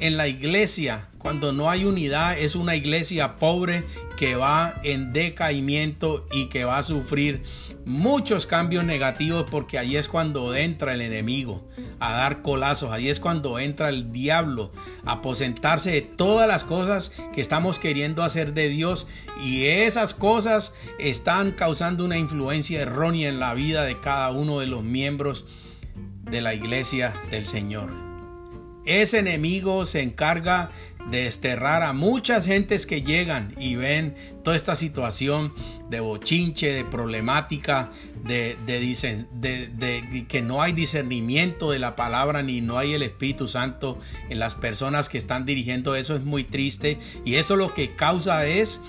en 0.00 0.16
la 0.16 0.26
iglesia, 0.26 1.08
cuando 1.18 1.52
no 1.52 1.70
hay 1.70 1.84
unidad, 1.84 2.38
es 2.38 2.56
una 2.56 2.74
iglesia 2.74 3.36
pobre 3.36 3.84
que 4.16 4.34
va 4.34 4.80
en 4.82 5.12
decaimiento 5.12 6.26
y 6.32 6.46
que 6.46 6.64
va 6.64 6.78
a 6.78 6.82
sufrir 6.82 7.42
muchos 7.86 8.46
cambios 8.46 8.84
negativos 8.84 9.46
porque 9.48 9.78
ahí 9.78 9.96
es 9.96 10.08
cuando 10.08 10.56
entra 10.56 10.92
el 10.92 11.00
enemigo 11.00 11.64
a 12.00 12.12
dar 12.12 12.42
colazos, 12.42 12.90
ahí 12.90 13.08
es 13.08 13.20
cuando 13.20 13.60
entra 13.60 13.88
el 13.88 14.12
diablo 14.12 14.72
a 15.04 15.12
aposentarse 15.12 15.92
de 15.92 16.02
todas 16.02 16.48
las 16.48 16.64
cosas 16.64 17.12
que 17.32 17.40
estamos 17.40 17.78
queriendo 17.78 18.24
hacer 18.24 18.54
de 18.54 18.68
Dios 18.68 19.06
y 19.40 19.66
esas 19.66 20.14
cosas 20.14 20.74
están 20.98 21.52
causando 21.52 22.04
una 22.04 22.18
influencia 22.18 22.82
errónea 22.82 23.28
en 23.28 23.38
la 23.38 23.54
vida 23.54 23.84
de 23.84 24.00
cada 24.00 24.32
uno 24.32 24.58
de 24.58 24.66
los 24.66 24.82
miembros 24.82 25.46
de 26.22 26.40
la 26.40 26.54
iglesia 26.54 27.14
del 27.30 27.46
Señor. 27.46 27.92
Ese 28.84 29.20
enemigo 29.20 29.86
se 29.86 30.02
encarga 30.02 30.72
desterrar 31.10 31.82
a 31.82 31.92
muchas 31.92 32.46
gentes 32.46 32.86
que 32.86 33.02
llegan 33.02 33.54
y 33.56 33.76
ven 33.76 34.14
toda 34.42 34.56
esta 34.56 34.76
situación 34.76 35.52
de 35.88 36.00
bochinche, 36.00 36.72
de 36.72 36.84
problemática, 36.84 37.90
de, 38.24 38.56
de, 38.66 40.26
que 40.28 40.42
no 40.42 40.62
hay 40.62 40.72
discernimiento 40.72 41.70
de 41.70 41.78
la 41.78 41.94
palabra 41.94 42.42
ni 42.42 42.60
no 42.60 42.78
hay 42.78 42.94
el 42.94 43.02
Espíritu 43.02 43.46
Santo 43.46 43.98
en 44.28 44.38
las 44.38 44.54
personas 44.54 45.08
que 45.08 45.18
están 45.18 45.46
dirigiendo 45.46 45.94
eso 45.94 46.16
es 46.16 46.24
muy 46.24 46.42
triste 46.42 46.98
y 47.24 47.36
eso 47.36 47.56
lo 47.56 47.72
que 47.72 47.94
causa 47.94 48.46
es 48.46 48.80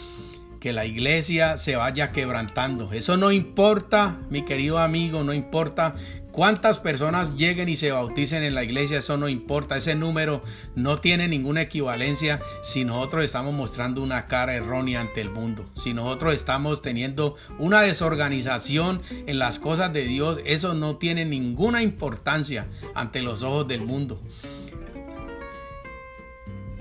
que 0.60 0.74
la 0.74 0.86
iglesia 0.86 1.58
se 1.60 1.76
vaya 1.76 2.12
quebrantando. 2.12 2.92
Eso 2.92 3.16
no 3.16 3.32
importa, 3.32 4.18
mi 4.32 4.44
querido 4.44 4.80
amigo, 4.80 5.24
no 5.24 5.34
importa 5.34 5.96
Cuántas 6.38 6.78
personas 6.78 7.36
lleguen 7.36 7.68
y 7.68 7.78
se 7.78 7.92
bauticen 7.92 8.44
en 8.44 8.54
la 8.54 8.64
iglesia, 8.64 9.00
eso 9.00 9.18
no 9.18 9.28
importa. 9.28 9.76
Ese 9.76 9.96
número 9.96 10.44
no 10.76 11.00
tiene 11.00 11.28
ninguna 11.28 11.64
equivalencia 11.64 12.40
si 12.62 12.86
nosotros 12.86 13.24
estamos 13.24 13.56
mostrando 13.56 14.04
una 14.04 14.28
cara 14.28 14.54
errónea 14.54 15.02
ante 15.02 15.20
el 15.20 15.32
mundo. 15.32 15.68
Si 15.74 15.96
nosotros 15.96 16.36
estamos 16.36 16.84
teniendo 16.84 17.38
una 17.58 17.82
desorganización 17.82 19.02
en 19.10 19.40
las 19.40 19.58
cosas 19.58 19.92
de 19.94 20.04
Dios, 20.04 20.40
eso 20.46 20.76
no 20.76 20.98
tiene 20.98 21.26
ninguna 21.26 21.82
importancia 21.82 22.68
ante 22.94 23.24
los 23.24 23.42
ojos 23.42 23.68
del 23.68 23.82
mundo. 23.82 24.22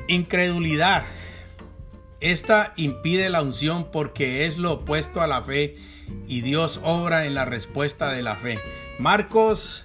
Incredulidad. 0.07 1.05
Esta 2.21 2.75
impide 2.77 3.31
la 3.31 3.41
unción 3.41 3.91
porque 3.91 4.45
es 4.45 4.59
lo 4.59 4.73
opuesto 4.73 5.23
a 5.23 5.27
la 5.27 5.41
fe 5.41 5.79
y 6.27 6.43
Dios 6.43 6.79
obra 6.85 7.25
en 7.25 7.33
la 7.33 7.47
respuesta 7.47 8.13
de 8.13 8.23
la 8.23 8.37
fe. 8.37 8.59
Marcos 8.99 9.85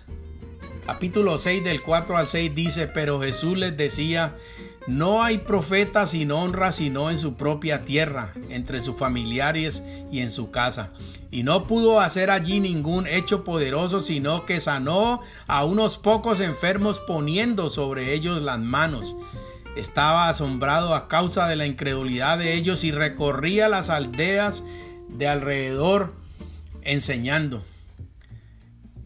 capítulo 0.86 1.38
6 1.38 1.66
del 1.66 1.82
4 1.82 2.16
al 2.16 2.30
6 2.30 2.56
dice, 2.56 2.88
pero 2.88 3.22
Jesús 3.22 3.58
les 3.58 3.76
decía, 3.76 4.38
no 4.88 5.22
hay 5.22 5.40
profeta 5.40 6.06
sin 6.06 6.32
honra 6.32 6.72
sino 6.72 7.12
en 7.12 7.18
su 7.18 7.36
propia 7.36 7.84
tierra, 7.84 8.34
entre 8.50 8.80
sus 8.80 8.96
familiares 8.96 9.84
y 10.12 10.22
en 10.22 10.32
su 10.32 10.50
casa. 10.50 10.92
Y 11.30 11.44
no 11.44 11.68
pudo 11.68 12.00
hacer 12.00 12.30
allí 12.30 12.62
ningún 12.62 13.06
hecho 13.06 13.44
poderoso, 13.44 14.00
sino 14.00 14.46
que 14.46 14.62
sanó 14.62 15.22
a 15.46 15.66
unos 15.66 15.98
pocos 15.98 16.40
enfermos 16.40 17.00
poniendo 17.00 17.68
sobre 17.68 18.14
ellos 18.14 18.42
las 18.42 18.60
manos. 18.60 19.18
Estaba 19.76 20.30
asombrado 20.30 20.96
a 20.96 21.10
causa 21.10 21.48
de 21.48 21.58
la 21.58 21.66
incredulidad 21.66 22.38
de 22.38 22.54
ellos 22.54 22.86
y 22.86 22.92
recorría 22.92 23.68
las 23.68 23.90
aldeas 23.90 24.64
de 25.10 25.28
alrededor 25.28 26.14
enseñando. 26.82 27.66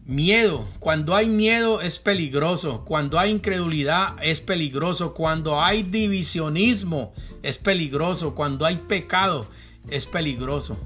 Miedo. 0.06 0.68
Cuando 0.78 1.16
hay 1.16 1.26
miedo 1.26 1.80
es 1.80 1.98
peligroso. 1.98 2.84
Cuando 2.84 3.18
hay 3.18 3.32
incredulidad 3.32 4.14
es 4.22 4.40
peligroso. 4.40 5.14
Cuando 5.14 5.60
hay 5.60 5.82
divisionismo 5.82 7.12
es 7.42 7.58
peligroso. 7.58 8.36
Cuando 8.36 8.64
hay 8.66 8.76
pecado 8.76 9.48
es 9.90 10.06
peligroso. 10.06 10.78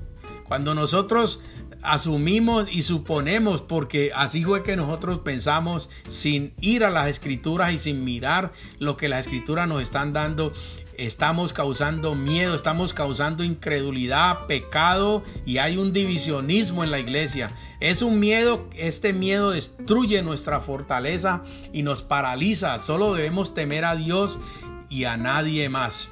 Cuando 0.48 0.74
nosotros 0.74 1.40
asumimos 1.82 2.68
y 2.70 2.82
suponemos, 2.82 3.62
porque 3.62 4.10
así 4.14 4.44
fue 4.44 4.62
que 4.62 4.76
nosotros 4.76 5.18
pensamos 5.18 5.88
sin 6.08 6.54
ir 6.60 6.84
a 6.84 6.90
las 6.90 7.08
escrituras 7.08 7.72
y 7.72 7.78
sin 7.78 8.04
mirar 8.04 8.52
lo 8.78 8.96
que 8.96 9.08
las 9.08 9.26
escrituras 9.26 9.68
nos 9.68 9.82
están 9.82 10.12
dando, 10.12 10.52
estamos 11.06 11.54
causando 11.54 12.14
miedo, 12.14 12.54
estamos 12.54 12.92
causando 12.92 13.42
incredulidad, 13.42 14.46
pecado 14.46 15.22
y 15.46 15.56
hay 15.56 15.78
un 15.78 15.92
divisionismo 15.94 16.84
en 16.84 16.90
la 16.90 16.98
iglesia. 16.98 17.48
Es 17.80 18.02
un 18.02 18.20
miedo, 18.20 18.68
este 18.76 19.14
miedo 19.14 19.50
destruye 19.50 20.22
nuestra 20.22 20.60
fortaleza 20.60 21.42
y 21.72 21.82
nos 21.82 22.02
paraliza. 22.02 22.78
Solo 22.78 23.14
debemos 23.14 23.54
temer 23.54 23.86
a 23.86 23.96
Dios 23.96 24.38
y 24.90 25.04
a 25.04 25.16
nadie 25.16 25.68
más. 25.70 26.10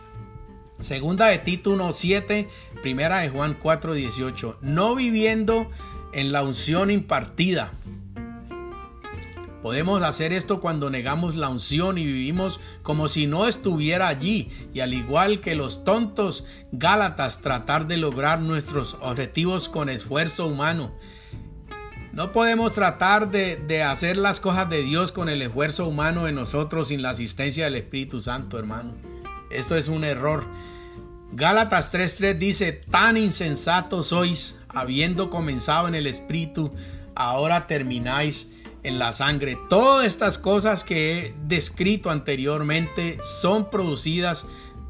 Segunda 0.80 1.26
de 1.26 1.38
Tito 1.38 1.75
1.7, 1.75 2.49
primera 2.80 3.18
de 3.18 3.28
Juan 3.28 3.59
4.18. 3.61 4.57
No 4.62 4.95
viviendo 4.95 5.71
en 6.12 6.33
la 6.33 6.42
unción 6.42 6.90
impartida 6.90 7.73
Podemos 9.69 10.01
hacer 10.01 10.33
esto 10.33 10.63
cuando 10.63 10.89
negamos 10.89 11.35
la 11.35 11.51
unción 11.51 11.99
y 11.99 12.07
vivimos 12.07 12.59
como 12.83 13.07
si 13.07 13.27
no 13.27 13.47
estuviera 13.47 14.09
allí 14.09 14.51
y 14.73 14.81
al 14.81 14.95
igual 14.95 15.43
que 15.43 15.55
los 15.55 15.85
tontos 15.85 16.47
Gálatas 16.73 17.43
tratar 17.43 17.87
de 17.87 17.99
lograr 17.99 18.41
nuestros 18.41 18.97
objetivos 19.03 19.69
con 19.69 19.91
esfuerzo 19.91 20.47
humano. 20.47 20.95
No 22.15 22.33
podemos 22.33 22.73
tratar 22.73 23.31
de, 23.31 23.83
hacer 23.83 24.17
las 24.17 24.41
cosas 24.41 24.71
de 24.71 24.81
Dios 24.81 25.13
con 25.13 25.29
el 25.29 25.43
esfuerzo 25.43 25.87
humano 25.87 26.29
en 26.29 26.37
nosotros 26.37 26.89
sin 26.89 27.03
la 27.03 27.11
asistencia 27.11 27.67
del 27.67 27.77
Espíritu 27.77 28.21
Santo, 28.21 28.59
hermano. 28.59 28.95
Esto 29.51 29.77
es 29.77 29.89
un 29.89 30.03
error. 30.03 30.47
Gálatas 31.33 31.93
3:3 31.93 32.39
dice, 32.39 32.73
tan 32.73 33.19
insensatos 33.19 34.07
sois, 34.07 34.57
habiendo 34.67 35.29
comenzado 35.29 35.89
en 35.89 35.95
el 35.95 36.07
Espíritu, 36.07 36.73
ahora 37.15 37.67
termináis 37.67 38.49
en 38.83 38.99
la 38.99 39.13
sangre. 39.13 39.59
Todas 39.69 40.07
estas 40.07 40.39
cosas 40.39 40.85
que 40.85 41.19
he 41.19 41.35
descrito 41.45 42.11
anteriormente 42.11 43.19
son 43.23 43.71
producidas 43.71 44.47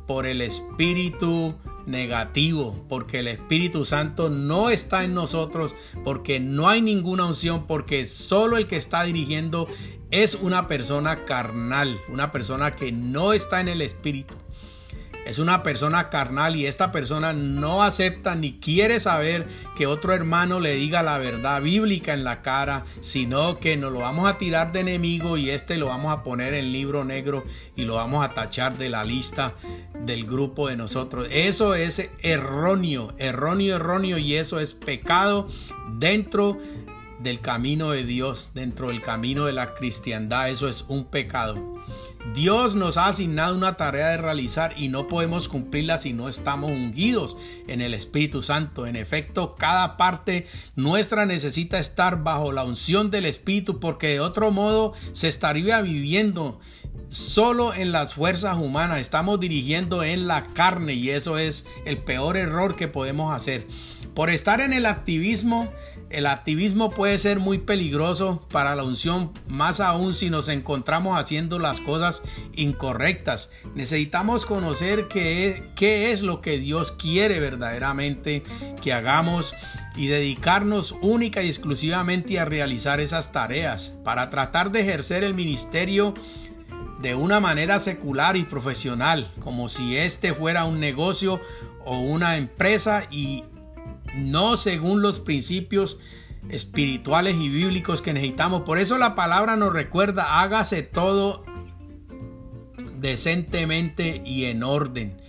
por 0.07 0.27
el 0.27 0.41
espíritu 0.41 1.55
negativo, 1.89 2.85
porque 2.89 3.21
el 3.21 3.29
Espíritu 3.29 3.85
Santo 3.85 4.29
no 4.29 4.71
está 4.71 5.05
en 5.05 5.15
nosotros, 5.15 5.75
porque 6.05 6.39
no 6.39 6.69
hay 6.69 6.83
ninguna 6.83 7.27
unción, 7.27 7.67
porque 7.67 8.07
solo 8.07 8.57
el 8.57 8.69
que 8.69 8.77
está 8.77 9.05
dirigiendo 9.05 9.69
es 10.11 10.35
una 10.35 10.69
persona 10.69 11.25
carnal, 11.25 11.99
una 12.09 12.31
persona 12.31 12.77
que 12.77 12.93
no 12.93 13.33
está 13.33 13.61
en 13.61 13.69
el 13.69 13.83
Espíritu. 13.83 14.37
Es 15.29 15.39
una 15.39 15.63
persona 15.63 16.09
carnal 16.09 16.57
y 16.57 16.65
esta 16.65 16.91
persona 16.91 17.35
no 17.35 17.83
acepta 17.83 18.35
ni 18.35 18.55
quiere 18.55 18.99
saber 18.99 19.47
que 19.77 19.87
otro 19.87 20.15
hermano 20.15 20.59
le 20.59 20.73
diga 20.73 21.03
la 21.03 21.19
verdad 21.19 21.61
bíblica 21.61 22.15
en 22.15 22.25
la 22.25 22.41
cara, 22.41 22.87
sino 23.03 23.59
que 23.61 23.77
nos 23.77 23.93
lo 23.93 23.99
vamos 23.99 24.27
a 24.27 24.39
tirar 24.39 24.73
de 24.73 24.81
enemigo 24.81 25.37
y 25.37 25.51
este 25.51 25.77
lo 25.77 25.87
vamos 25.87 26.15
a 26.15 26.23
poner 26.23 26.55
en 26.55 26.73
libro 26.73 27.05
negro 27.05 27.45
y 27.77 27.83
lo 27.83 27.97
vamos 27.97 28.25
a 28.25 28.33
tachar 28.33 28.79
de 28.79 28.89
la 28.89 29.05
lista 29.05 29.53
del 30.01 30.25
grupo 30.25 30.69
de 30.69 30.77
nosotros. 30.77 31.29
Eso 31.31 31.75
es 31.75 32.09
erróneo, 32.21 33.13
erróneo, 33.19 33.77
erróneo 33.77 34.17
y 34.17 34.35
eso 34.37 34.61
es 34.61 34.73
pecado 34.73 35.51
dentro 35.99 36.57
del 37.21 37.41
camino 37.41 37.91
de 37.91 38.05
Dios, 38.05 38.49
dentro 38.55 38.89
del 38.89 39.03
camino 39.03 39.45
de 39.45 39.53
la 39.53 39.75
cristiandad. 39.75 40.49
Eso 40.49 40.71
es 40.71 40.87
un 40.89 41.05
pecado. 41.05 41.63
Dios 42.35 42.75
nos 42.75 42.97
ha 42.97 43.07
asignado 43.07 43.57
una 43.57 43.77
tarea 43.77 44.09
de 44.09 44.19
realizar 44.19 44.75
y 44.77 44.89
no 44.89 45.09
podemos 45.09 45.49
cumplirla 45.49 45.99
si 45.99 46.13
no 46.13 46.29
estamos 46.29 46.71
ungidos 46.71 47.37
en 47.67 47.81
el 47.81 47.95
Espíritu 47.95 48.43
Santo. 48.43 48.87
En 48.87 48.97
efecto, 48.97 49.55
cada 49.57 49.97
parte 49.97 50.47
nuestra 50.77 51.27
necesita 51.27 51.79
estar 51.79 52.23
bajo 52.23 52.53
la 52.53 52.65
unción 52.65 53.11
del 53.11 53.25
Espíritu 53.25 53.81
porque 53.81 54.09
de 54.09 54.21
otro 54.21 54.51
modo 54.51 54.93
se 55.13 55.29
estaría 55.29 55.81
viviendo 55.81 56.61
solo 57.09 57.75
en 57.75 57.93
las 57.93 58.15
fuerzas 58.15 58.57
humanas. 58.57 59.01
Estamos 59.01 59.41
dirigiendo 59.41 60.03
en 60.03 60.27
la 60.27 60.49
carne 60.49 60.95
y 60.95 61.11
eso 61.11 61.39
es 61.39 61.65
el 61.87 61.99
peor 61.99 62.37
error 62.37 62.77
que 62.77 62.89
podemos 62.89 63.35
hacer. 63.35 63.67
Por 64.15 64.31
estar 64.31 64.61
en 64.61 64.73
el 64.73 64.87
activismo, 64.87 65.73
el 66.11 66.27
activismo 66.27 66.91
puede 66.91 67.19
ser 67.19 67.39
muy 67.39 67.59
peligroso 67.59 68.47
para 68.51 68.75
la 68.75 68.83
unción, 68.83 69.33
más 69.47 69.81
aún 69.81 70.15
si 70.15 70.31
nos 70.31 70.49
encontramos 70.49 71.19
haciendo 71.19 71.59
las 71.59 71.81
cosas 71.81 72.23
incorrectas. 72.55 73.51
Necesitamos 73.75 74.47
conocer 74.47 75.09
qué, 75.09 76.13
es 76.13 76.23
lo 76.23 76.41
que 76.41 76.59
Dios 76.59 76.93
quiere 76.93 77.41
verdaderamente 77.41 78.43
que 78.83 78.93
hagamos 78.93 79.55
y 79.97 80.07
dedicarnos 80.07 80.95
única 81.03 81.43
y 81.43 81.49
exclusivamente 81.49 82.39
a 82.39 82.45
realizar 82.45 83.01
esas 83.01 83.33
tareas 83.33 83.95
para 84.05 84.31
tratar 84.31 84.71
de 84.71 84.81
ejercer 84.81 85.25
el 85.25 85.35
ministerio 85.35 86.15
de 87.01 87.15
una 87.15 87.39
manera 87.39 87.79
secular 87.81 88.37
y 88.37 88.45
profesional, 88.45 89.31
como 89.41 89.69
si 89.69 89.97
este 89.97 90.35
fuera 90.35 90.65
un 90.65 90.81
negocio 90.81 91.41
o 91.85 92.01
una 92.01 92.37
empresa 92.37 93.07
y 93.11 93.45
no 94.17 94.57
según 94.57 95.03
los 95.03 95.21
principios 95.21 95.99
espirituales 96.49 97.37
y 97.37 97.49
bíblicos 97.49 98.03
que 98.03 98.13
necesitamos. 98.13 98.63
Por 98.63 98.79
eso 98.79 98.99
la 98.99 99.15
palabra 99.15 99.57
nos 99.57 99.73
recuerda, 99.73 100.41
hágase 100.41 100.83
todo 100.83 101.45
decentemente 103.01 104.23
y 104.25 104.47
en 104.47 104.63
orden. 104.63 105.21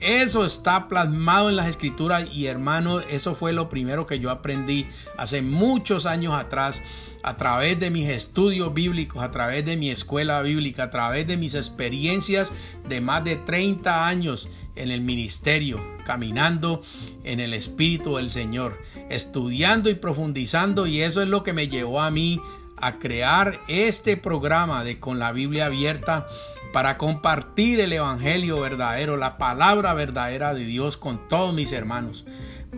Eso 0.00 0.44
está 0.44 0.88
plasmado 0.88 1.48
en 1.48 1.56
las 1.56 1.68
escrituras 1.68 2.28
y 2.30 2.46
hermano, 2.46 3.00
eso 3.00 3.34
fue 3.34 3.52
lo 3.52 3.70
primero 3.70 4.06
que 4.06 4.18
yo 4.18 4.30
aprendí 4.30 4.86
hace 5.16 5.40
muchos 5.40 6.04
años 6.04 6.34
atrás 6.34 6.82
a 7.24 7.38
través 7.38 7.80
de 7.80 7.88
mis 7.88 8.06
estudios 8.10 8.74
bíblicos, 8.74 9.22
a 9.22 9.30
través 9.30 9.64
de 9.64 9.78
mi 9.78 9.90
escuela 9.90 10.42
bíblica, 10.42 10.84
a 10.84 10.90
través 10.90 11.26
de 11.26 11.38
mis 11.38 11.54
experiencias 11.54 12.52
de 12.86 13.00
más 13.00 13.24
de 13.24 13.36
30 13.36 14.06
años 14.06 14.50
en 14.76 14.90
el 14.90 15.00
ministerio, 15.00 15.82
caminando 16.04 16.82
en 17.24 17.40
el 17.40 17.54
Espíritu 17.54 18.16
del 18.16 18.28
Señor, 18.28 18.78
estudiando 19.08 19.88
y 19.88 19.94
profundizando 19.94 20.86
y 20.86 21.00
eso 21.00 21.22
es 21.22 21.28
lo 21.28 21.42
que 21.42 21.54
me 21.54 21.68
llevó 21.68 22.02
a 22.02 22.10
mí 22.10 22.42
a 22.76 22.98
crear 22.98 23.58
este 23.68 24.18
programa 24.18 24.84
de 24.84 25.00
con 25.00 25.18
la 25.18 25.32
Biblia 25.32 25.66
abierta 25.66 26.26
para 26.74 26.98
compartir 26.98 27.80
el 27.80 27.94
Evangelio 27.94 28.60
verdadero, 28.60 29.16
la 29.16 29.38
palabra 29.38 29.94
verdadera 29.94 30.52
de 30.52 30.66
Dios 30.66 30.98
con 30.98 31.26
todos 31.26 31.54
mis 31.54 31.72
hermanos 31.72 32.26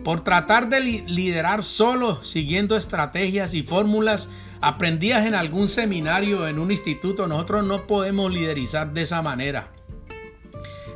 por 0.03 0.23
tratar 0.23 0.69
de 0.69 0.79
liderar 0.79 1.63
solo 1.63 2.23
siguiendo 2.23 2.77
estrategias 2.77 3.53
y 3.53 3.63
fórmulas 3.63 4.29
aprendidas 4.61 5.25
en 5.25 5.35
algún 5.35 5.67
seminario, 5.67 6.47
en 6.47 6.59
un 6.59 6.71
instituto. 6.71 7.27
Nosotros 7.27 7.65
no 7.65 7.87
podemos 7.87 8.31
liderizar 8.31 8.93
de 8.93 9.03
esa 9.03 9.21
manera. 9.21 9.71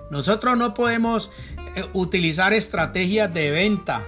Nosotros 0.09 0.57
no 0.57 0.73
podemos 0.73 1.31
eh, 1.75 1.85
utilizar 1.93 2.53
estrategias 2.53 3.33
de 3.33 3.51
venta 3.51 4.03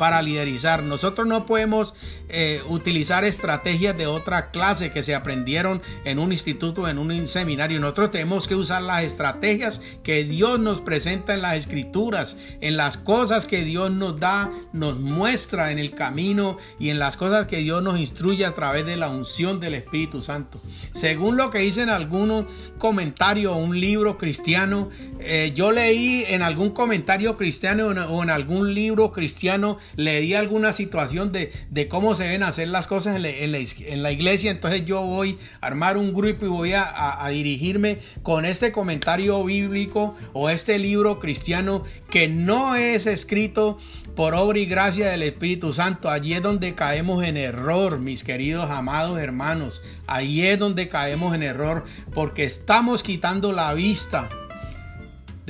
para 0.00 0.22
liderizar. 0.22 0.82
Nosotros 0.82 1.28
no 1.28 1.44
podemos 1.44 1.92
eh, 2.30 2.62
utilizar 2.70 3.26
estrategias 3.26 3.98
de 3.98 4.06
otra 4.06 4.50
clase 4.50 4.92
que 4.92 5.02
se 5.02 5.14
aprendieron 5.14 5.82
en 6.06 6.18
un 6.18 6.32
instituto, 6.32 6.88
en 6.88 6.96
un 6.96 7.28
seminario. 7.28 7.78
Nosotros 7.80 8.10
tenemos 8.10 8.48
que 8.48 8.54
usar 8.54 8.80
las 8.80 9.04
estrategias 9.04 9.82
que 10.02 10.24
Dios 10.24 10.58
nos 10.58 10.80
presenta 10.80 11.34
en 11.34 11.42
las 11.42 11.56
escrituras, 11.56 12.38
en 12.62 12.78
las 12.78 12.96
cosas 12.96 13.44
que 13.44 13.62
Dios 13.62 13.90
nos 13.90 14.18
da, 14.18 14.50
nos 14.72 14.98
muestra 14.98 15.70
en 15.70 15.78
el 15.78 15.94
camino 15.94 16.56
y 16.78 16.88
en 16.88 16.98
las 16.98 17.18
cosas 17.18 17.46
que 17.46 17.58
Dios 17.58 17.82
nos 17.82 18.00
instruye 18.00 18.46
a 18.46 18.54
través 18.54 18.86
de 18.86 18.96
la 18.96 19.10
unción 19.10 19.60
del 19.60 19.74
Espíritu 19.74 20.22
Santo. 20.22 20.62
Según 20.92 21.36
lo 21.36 21.50
que 21.50 21.58
dicen 21.58 21.90
algunos 21.90 22.46
comentarios 22.78 23.54
o 23.54 23.58
un 23.58 23.78
libro 23.78 24.16
cristiano, 24.16 24.88
eh, 25.18 25.52
yo 25.54 25.72
leí 25.72 26.24
en 26.26 26.40
algún 26.40 26.70
comentario 26.70 27.36
cristiano 27.36 27.88
o 27.88 28.22
en 28.22 28.30
algún 28.30 28.72
libro 28.72 29.12
cristiano 29.12 29.76
leí 29.96 30.34
alguna 30.34 30.72
situación 30.72 31.32
de, 31.32 31.88
cómo 31.88 32.14
se 32.14 32.24
deben 32.24 32.42
hacer 32.42 32.68
las 32.68 32.86
cosas 32.86 33.16
en 33.16 34.02
la, 34.02 34.12
iglesia, 34.12 34.50
entonces 34.50 34.84
yo 34.84 35.02
voy 35.02 35.38
a 35.60 35.66
armar 35.66 35.96
un 35.96 36.12
grupo 36.12 36.46
y 36.46 36.48
voy 36.48 36.72
a, 36.74 37.26
dirigirme 37.30 37.98
con 38.22 38.44
este 38.44 38.72
comentario 38.72 39.42
bíblico 39.44 40.16
o 40.32 40.50
este 40.50 40.78
libro 40.78 41.18
cristiano 41.18 41.84
que 42.10 42.28
no 42.28 42.74
es 42.74 43.06
escrito 43.06 43.78
por 44.16 44.34
obra 44.34 44.58
y 44.58 44.66
gracia 44.66 45.08
del 45.08 45.22
Espíritu 45.22 45.72
Santo. 45.72 46.10
Allí 46.10 46.34
es 46.34 46.42
donde 46.42 46.74
caemos 46.74 47.24
en 47.24 47.36
error, 47.36 47.98
mis 47.98 48.24
queridos 48.24 48.70
amados 48.70 49.18
hermanos. 49.18 49.82
Allí 50.06 50.46
es 50.46 50.58
donde 50.58 50.88
caemos 50.88 51.34
en 51.34 51.42
error 51.42 51.84
porque 52.12 52.44
estamos 52.44 53.02
quitando 53.02 53.52
la 53.52 53.72
vista 53.74 54.28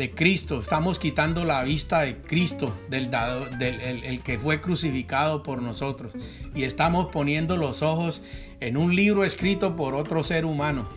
de 0.00 0.12
Cristo, 0.12 0.60
estamos 0.60 0.98
quitando 0.98 1.44
la 1.44 1.62
vista 1.62 2.00
de 2.00 2.22
Cristo, 2.22 2.74
del, 2.88 3.10
del 3.58 4.02
el, 4.02 4.22
que 4.22 4.38
fue 4.38 4.62
crucificado 4.62 5.42
por 5.42 5.60
nosotros, 5.60 6.14
y 6.54 6.62
estamos 6.62 7.08
poniendo 7.12 7.58
los 7.58 7.82
ojos 7.82 8.22
en 8.60 8.78
un 8.78 8.96
libro 8.96 9.24
escrito 9.24 9.76
por 9.76 9.94
otro 9.94 10.22
ser 10.22 10.46
humano, 10.46 10.88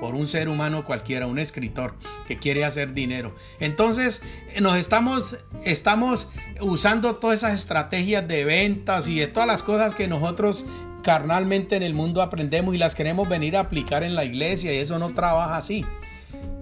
por 0.00 0.14
un 0.14 0.26
ser 0.26 0.48
humano 0.48 0.86
cualquiera, 0.86 1.26
un 1.26 1.38
escritor 1.38 1.96
que 2.26 2.38
quiere 2.38 2.64
hacer 2.64 2.94
dinero. 2.94 3.36
Entonces, 3.58 4.22
nos 4.58 4.78
estamos, 4.78 5.36
estamos 5.66 6.30
usando 6.62 7.16
todas 7.16 7.40
esas 7.40 7.56
estrategias 7.56 8.26
de 8.26 8.46
ventas 8.46 9.06
y 9.06 9.18
de 9.18 9.26
todas 9.26 9.48
las 9.48 9.62
cosas 9.62 9.94
que 9.94 10.08
nosotros 10.08 10.64
carnalmente 11.02 11.76
en 11.76 11.82
el 11.82 11.92
mundo 11.92 12.22
aprendemos 12.22 12.74
y 12.74 12.78
las 12.78 12.94
queremos 12.94 13.28
venir 13.28 13.58
a 13.58 13.60
aplicar 13.60 14.02
en 14.02 14.14
la 14.14 14.24
iglesia 14.24 14.72
y 14.72 14.78
eso 14.78 14.98
no 14.98 15.10
trabaja 15.10 15.58
así. 15.58 15.84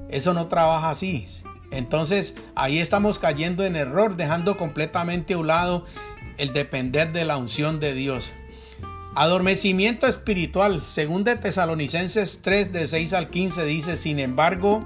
Eso 0.09 0.33
no 0.33 0.49
trabaja 0.49 0.91
así. 0.91 1.27
Entonces 1.70 2.35
ahí 2.54 2.78
estamos 2.78 3.18
cayendo 3.18 3.64
en 3.64 3.76
error, 3.76 4.16
dejando 4.16 4.57
completamente 4.57 5.35
a 5.35 5.38
un 5.38 5.46
lado 5.46 5.85
el 6.38 6.52
depender 6.52 7.12
de 7.12 7.24
la 7.24 7.37
unción 7.37 7.81
de 7.81 7.94
Dios. 7.94 8.33
Adormecimiento 9.14 10.07
espiritual, 10.07 10.83
según 10.87 11.24
de 11.24 11.37
Tesalonicenses 11.37 12.40
3 12.42 12.72
de 12.72 12.87
6 12.87 13.12
al 13.14 13.31
15 13.31 13.64
dice, 13.64 13.96
sin 13.96 14.20
embargo, 14.20 14.85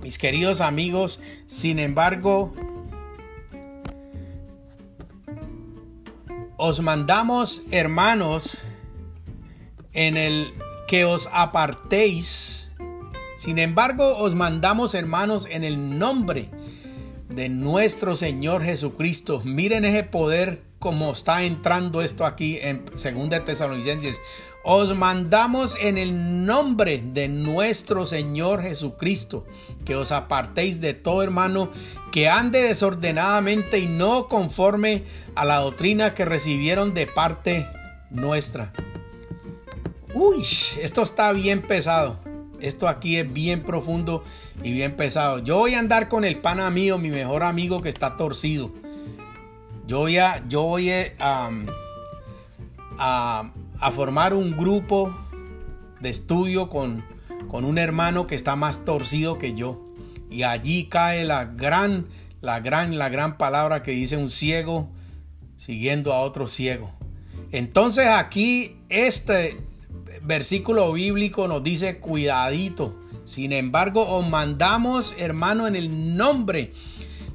mis 0.00 0.18
queridos 0.18 0.60
amigos, 0.60 1.20
sin 1.46 1.78
embargo, 1.78 2.52
os 6.56 6.80
mandamos, 6.80 7.62
hermanos, 7.70 8.58
en 9.92 10.16
el 10.16 10.52
que 10.88 11.04
os 11.04 11.28
apartéis 11.32 12.53
sin 13.44 13.58
embargo, 13.58 14.16
os 14.16 14.34
mandamos, 14.34 14.94
hermanos, 14.94 15.46
en 15.50 15.64
el 15.64 15.98
nombre 15.98 16.48
de 17.28 17.50
nuestro 17.50 18.16
Señor 18.16 18.64
Jesucristo. 18.64 19.42
Miren 19.44 19.84
ese 19.84 20.02
poder 20.02 20.62
como 20.78 21.12
está 21.12 21.42
entrando 21.42 22.00
esto 22.00 22.24
aquí 22.24 22.58
en 22.62 22.86
2 22.86 23.44
Tesalonicenses. 23.44 24.18
Os 24.64 24.96
mandamos 24.96 25.76
en 25.78 25.98
el 25.98 26.46
nombre 26.46 27.04
de 27.04 27.28
nuestro 27.28 28.06
Señor 28.06 28.62
Jesucristo 28.62 29.44
que 29.84 29.94
os 29.94 30.10
apartéis 30.10 30.80
de 30.80 30.94
todo 30.94 31.22
hermano 31.22 31.70
que 32.12 32.30
ande 32.30 32.62
desordenadamente 32.62 33.78
y 33.78 33.86
no 33.86 34.28
conforme 34.28 35.04
a 35.34 35.44
la 35.44 35.58
doctrina 35.58 36.14
que 36.14 36.24
recibieron 36.24 36.94
de 36.94 37.06
parte 37.08 37.68
nuestra. 38.08 38.72
Uy, 40.14 40.46
esto 40.80 41.02
está 41.02 41.30
bien 41.32 41.60
pesado 41.60 42.23
esto 42.66 42.88
aquí 42.88 43.16
es 43.16 43.32
bien 43.32 43.62
profundo 43.62 44.24
y 44.62 44.72
bien 44.72 44.96
pesado. 44.96 45.38
Yo 45.38 45.58
voy 45.58 45.74
a 45.74 45.78
andar 45.78 46.08
con 46.08 46.24
el 46.24 46.38
pana 46.38 46.70
mío, 46.70 46.98
mi 46.98 47.10
mejor 47.10 47.42
amigo 47.42 47.80
que 47.80 47.88
está 47.88 48.16
torcido. 48.16 48.72
Yo 49.86 49.98
voy 49.98 50.16
a, 50.18 50.42
yo 50.48 50.62
voy 50.62 50.90
a, 50.90 51.50
a, 52.98 53.92
formar 53.92 54.32
un 54.32 54.56
grupo 54.56 55.14
de 56.00 56.08
estudio 56.08 56.70
con, 56.70 57.04
con 57.48 57.64
un 57.64 57.76
hermano 57.76 58.26
que 58.26 58.34
está 58.34 58.56
más 58.56 58.84
torcido 58.84 59.38
que 59.38 59.54
yo. 59.54 59.80
Y 60.30 60.42
allí 60.42 60.86
cae 60.86 61.24
la 61.24 61.44
gran, 61.44 62.06
la 62.40 62.60
gran, 62.60 62.96
la 62.96 63.10
gran 63.10 63.36
palabra 63.36 63.82
que 63.82 63.90
dice 63.92 64.16
un 64.16 64.30
ciego 64.30 64.88
siguiendo 65.58 66.14
a 66.14 66.20
otro 66.20 66.46
ciego. 66.46 66.90
Entonces 67.52 68.08
aquí 68.08 68.78
este 68.88 69.58
versículo 70.24 70.92
bíblico 70.92 71.46
nos 71.46 71.62
dice 71.62 71.98
cuidadito. 71.98 72.94
Sin 73.24 73.52
embargo, 73.52 74.06
os 74.06 74.28
mandamos, 74.28 75.14
hermano, 75.18 75.66
en 75.66 75.76
el 75.76 76.16
nombre 76.16 76.72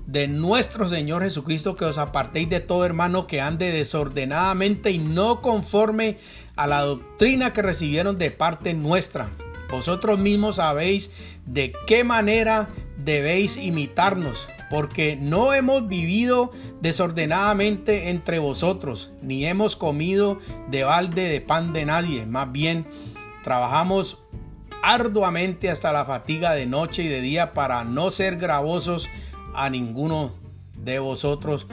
de 0.05 0.27
nuestro 0.27 0.89
Señor 0.89 1.23
Jesucristo, 1.23 1.75
que 1.75 1.85
os 1.85 1.97
apartéis 1.97 2.49
de 2.49 2.59
todo 2.59 2.85
hermano 2.85 3.27
que 3.27 3.41
ande 3.41 3.71
desordenadamente 3.71 4.91
y 4.91 4.97
no 4.97 5.41
conforme 5.41 6.17
a 6.55 6.67
la 6.67 6.81
doctrina 6.81 7.53
que 7.53 7.61
recibieron 7.61 8.17
de 8.17 8.31
parte 8.31 8.73
nuestra. 8.73 9.29
Vosotros 9.69 10.17
mismos 10.17 10.55
sabéis 10.55 11.11
de 11.45 11.73
qué 11.85 12.03
manera 12.03 12.69
debéis 13.03 13.57
imitarnos, 13.57 14.47
porque 14.69 15.17
no 15.19 15.53
hemos 15.53 15.87
vivido 15.87 16.51
desordenadamente 16.81 18.09
entre 18.09 18.39
vosotros, 18.39 19.11
ni 19.21 19.45
hemos 19.45 19.75
comido 19.75 20.39
de 20.69 20.83
balde 20.83 21.23
de 21.23 21.41
pan 21.41 21.73
de 21.73 21.85
nadie, 21.85 22.25
más 22.25 22.51
bien 22.51 22.87
trabajamos 23.43 24.19
arduamente 24.83 25.69
hasta 25.69 25.91
la 25.91 26.05
fatiga 26.05 26.53
de 26.53 26.65
noche 26.65 27.03
y 27.03 27.07
de 27.07 27.21
día 27.21 27.53
para 27.53 27.83
no 27.83 28.11
ser 28.11 28.37
gravosos 28.37 29.07
a 29.53 29.69
ninguno 29.69 30.33
de 30.75 30.99
vosotros, 30.99 31.67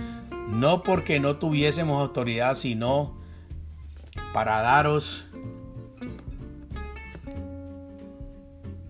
no 0.48 0.82
porque 0.82 1.20
no 1.20 1.36
tuviésemos 1.36 2.00
autoridad, 2.00 2.54
sino 2.54 3.16
para 4.32 4.60
daros 4.60 5.25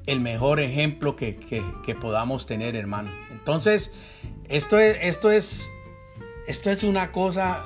el 0.07 0.21
mejor 0.21 0.61
ejemplo 0.61 1.16
que, 1.16 1.97
podamos 2.01 2.47
tener, 2.47 2.77
hermano. 2.77 3.11
Entonces, 3.31 3.92
esto 4.49 4.79
es, 4.79 4.97
esto 5.03 5.31
es, 5.31 5.71
esto 6.47 6.71
es 6.71 6.85
una 6.85 7.12
cosa, 7.12 7.64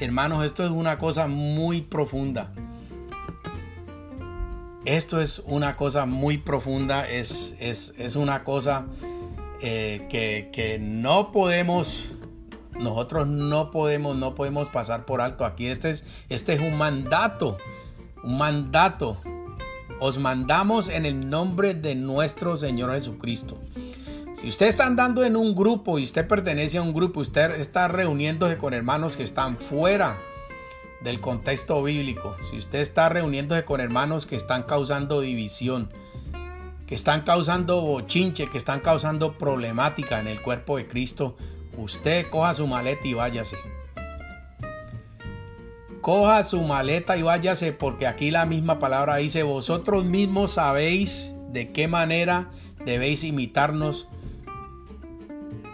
hermanos, 0.00 0.44
esto 0.44 0.64
es 0.64 0.70
una 0.70 0.98
cosa 0.98 1.26
muy 1.26 1.82
profunda. 1.82 2.52
Esto 4.84 5.20
es 5.20 5.42
una 5.46 5.76
cosa 5.76 6.06
muy 6.06 6.38
profunda, 6.38 7.08
es, 7.08 7.54
es 7.60 8.16
una 8.16 8.42
cosa 8.42 8.86
eh, 9.64 10.08
que, 10.52 10.78
no 10.80 11.30
podemos, 11.30 12.10
nosotros 12.72 13.28
no 13.28 13.70
podemos, 13.70 14.16
no 14.16 14.34
podemos 14.34 14.68
pasar 14.70 15.04
por 15.04 15.20
alto. 15.20 15.44
Aquí 15.44 15.68
este 15.68 15.90
es, 15.90 16.04
este 16.28 16.54
es 16.54 16.60
un 16.60 16.76
mandato, 16.76 17.58
un 18.24 18.38
mandato. 18.38 19.18
Os 20.04 20.18
mandamos 20.18 20.88
en 20.88 21.06
el 21.06 21.30
nombre 21.30 21.74
de 21.74 21.94
nuestro 21.94 22.56
Señor 22.56 22.90
Jesucristo. 22.92 23.56
Si 24.34 24.48
usted 24.48 24.66
está 24.66 24.84
andando 24.84 25.22
en 25.22 25.36
un 25.36 25.54
grupo 25.54 25.96
y 25.96 26.02
usted 26.02 26.26
pertenece 26.26 26.78
a 26.78 26.82
un 26.82 26.92
grupo, 26.92 27.20
usted 27.20 27.52
está 27.60 27.86
reuniéndose 27.86 28.58
con 28.58 28.74
hermanos 28.74 29.16
que 29.16 29.22
están 29.22 29.56
fuera 29.58 30.18
del 31.04 31.20
contexto 31.20 31.80
bíblico, 31.84 32.36
si 32.50 32.56
usted 32.56 32.80
está 32.80 33.10
reuniéndose 33.10 33.64
con 33.64 33.80
hermanos 33.80 34.26
que 34.26 34.34
están 34.34 34.64
causando 34.64 35.20
división, 35.20 35.88
que 36.88 36.96
están 36.96 37.20
causando 37.20 37.80
bochinche, 37.80 38.48
que 38.48 38.58
están 38.58 38.80
causando 38.80 39.38
problemática 39.38 40.18
en 40.18 40.26
el 40.26 40.42
cuerpo 40.42 40.78
de 40.78 40.88
Cristo, 40.88 41.36
usted 41.76 42.28
coja 42.28 42.54
su 42.54 42.66
maleta 42.66 43.06
y 43.06 43.14
váyase. 43.14 43.56
Coja 46.02 46.42
su 46.42 46.60
maleta 46.62 47.16
y 47.16 47.22
váyase 47.22 47.72
porque 47.72 48.08
aquí 48.08 48.32
la 48.32 48.44
misma 48.44 48.80
palabra 48.80 49.16
dice, 49.16 49.44
vosotros 49.44 50.04
mismos 50.04 50.50
sabéis 50.50 51.32
de 51.52 51.70
qué 51.70 51.86
manera 51.86 52.50
debéis 52.84 53.22
imitarnos. 53.22 54.08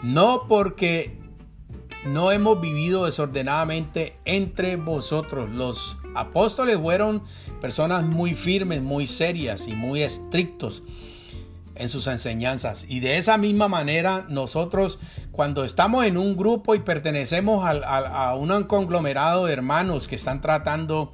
No 0.03 0.45
porque 0.47 1.19
no 2.05 2.31
hemos 2.31 2.61
vivido 2.61 3.07
desordenadamente 3.07 4.19
entre 4.27 4.77
vosotros. 4.77 5.49
Los 5.51 5.97
apóstoles 6.15 6.77
fueron 6.77 7.23
personas 7.63 8.05
muy 8.05 8.35
firmes, 8.35 8.83
muy 8.83 9.07
serias 9.07 9.67
y 9.67 9.73
muy 9.73 10.03
estrictos 10.03 10.83
en 11.79 11.89
sus 11.89 12.07
enseñanzas. 12.07 12.85
Y 12.89 13.01
de 13.01 13.17
esa 13.17 13.39
misma 13.39 13.69
manera, 13.69 14.27
nosotros 14.29 14.99
cuando 15.33 15.65
estamos 15.65 16.05
en 16.05 16.17
un 16.17 16.37
grupo 16.37 16.75
y 16.75 16.81
pertenecemos 16.81 17.65
a, 17.65 18.35
un 18.35 18.65
conglomerado 18.65 19.47
de 19.47 19.53
hermanos 19.53 20.09
que 20.09 20.17
están 20.17 20.41
tratando 20.41 21.13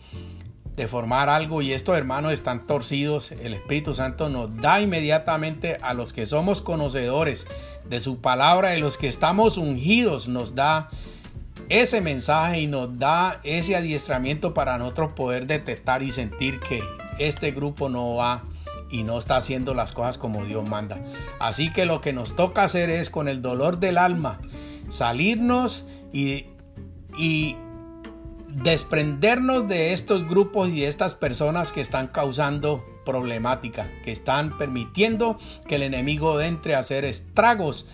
de 0.77 0.89
formar 0.89 1.29
algo 1.29 1.63
y 1.63 1.73
estos 1.73 1.97
hermanos 1.97 2.33
están 2.33 2.67
torcidos, 2.67 3.33
el 3.33 3.55
Espíritu 3.55 3.95
Santo 3.95 4.29
nos 4.29 4.57
da 4.57 4.81
inmediatamente 4.81 5.77
a 5.83 5.95
los 5.95 6.13
que 6.13 6.27
somos 6.27 6.63
conocedores 6.63 7.47
de 7.89 8.01
su 8.01 8.21
palabra, 8.21 8.71
de 8.71 8.79
los 8.79 8.97
que 8.97 9.07
estamos 9.07 9.57
ungidos, 9.57 10.27
nos 10.27 10.55
da 10.55 10.89
ese 11.69 12.01
mensaje 12.01 12.61
y 12.61 12.67
nos 12.67 12.99
da 12.99 13.41
ese 13.45 13.77
adiestramiento 13.77 14.55
para 14.55 14.79
nosotros 14.79 15.13
poder 15.13 15.47
detectar 15.47 16.03
y 16.03 16.11
sentir 16.11 16.61
que 16.61 16.83
este 17.19 17.53
grupo 17.53 17.89
no 17.89 18.17
va 18.17 18.43
y 18.95 19.03
no 19.03 19.19
está 19.19 19.37
haciendo 19.37 19.75
las 19.75 19.93
cosas 19.93 20.19
como 20.19 20.45
Dios 20.45 20.69
manda. 20.69 21.01
Así 21.41 21.69
que 21.69 21.85
lo 21.85 22.01
que 22.01 22.13
nos 22.13 22.37
toca 22.37 22.63
hacer 22.63 22.91
es 22.91 23.11
con 23.11 23.27
el 23.29 23.43
dolor 23.43 23.81
del 23.81 23.99
alma 23.99 24.39
salirnos 24.89 25.85
y, 26.13 26.47
y 27.19 27.57
desprendernos 28.47 29.67
de 29.67 29.93
estos 29.93 30.29
grupos 30.29 30.69
y 30.69 30.83
de 30.83 30.87
estas 30.87 31.17
personas 31.17 31.73
que 31.73 31.81
están 31.81 32.07
causando 32.07 32.85
problemática, 33.05 33.91
que 34.05 34.13
están 34.13 34.57
permitiendo 34.59 35.39
que 35.67 35.75
el 35.75 35.83
enemigo 35.83 36.41
entre 36.41 36.77
a 36.77 36.79
hacer 36.79 37.05
estragos 37.05 37.89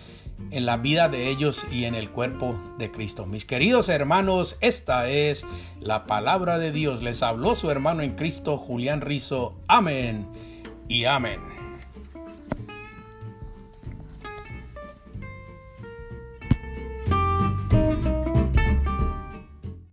en 0.51 0.67
la 0.67 0.77
vida 0.77 1.09
de 1.09 1.29
ellos 1.29 1.65
y 1.71 1.85
en 1.85 1.95
el 1.95 2.11
cuerpo 2.11 2.61
de 2.77 2.91
Cristo. 2.91 3.25
Mis 3.25 3.45
queridos 3.45 3.89
hermanos, 3.89 4.55
esta 4.61 5.09
es 5.09 5.47
la 5.79 6.05
palabra 6.05 6.59
de 6.59 6.71
Dios. 6.71 7.01
Les 7.01 7.23
habló 7.23 7.55
su 7.55 7.71
hermano 7.71 8.03
en 8.03 8.11
Cristo, 8.11 8.59
Julián 8.59 9.01
Rizo. 9.01 9.55
Amén 9.67 10.50
y 10.91 11.05
amén. 11.05 11.39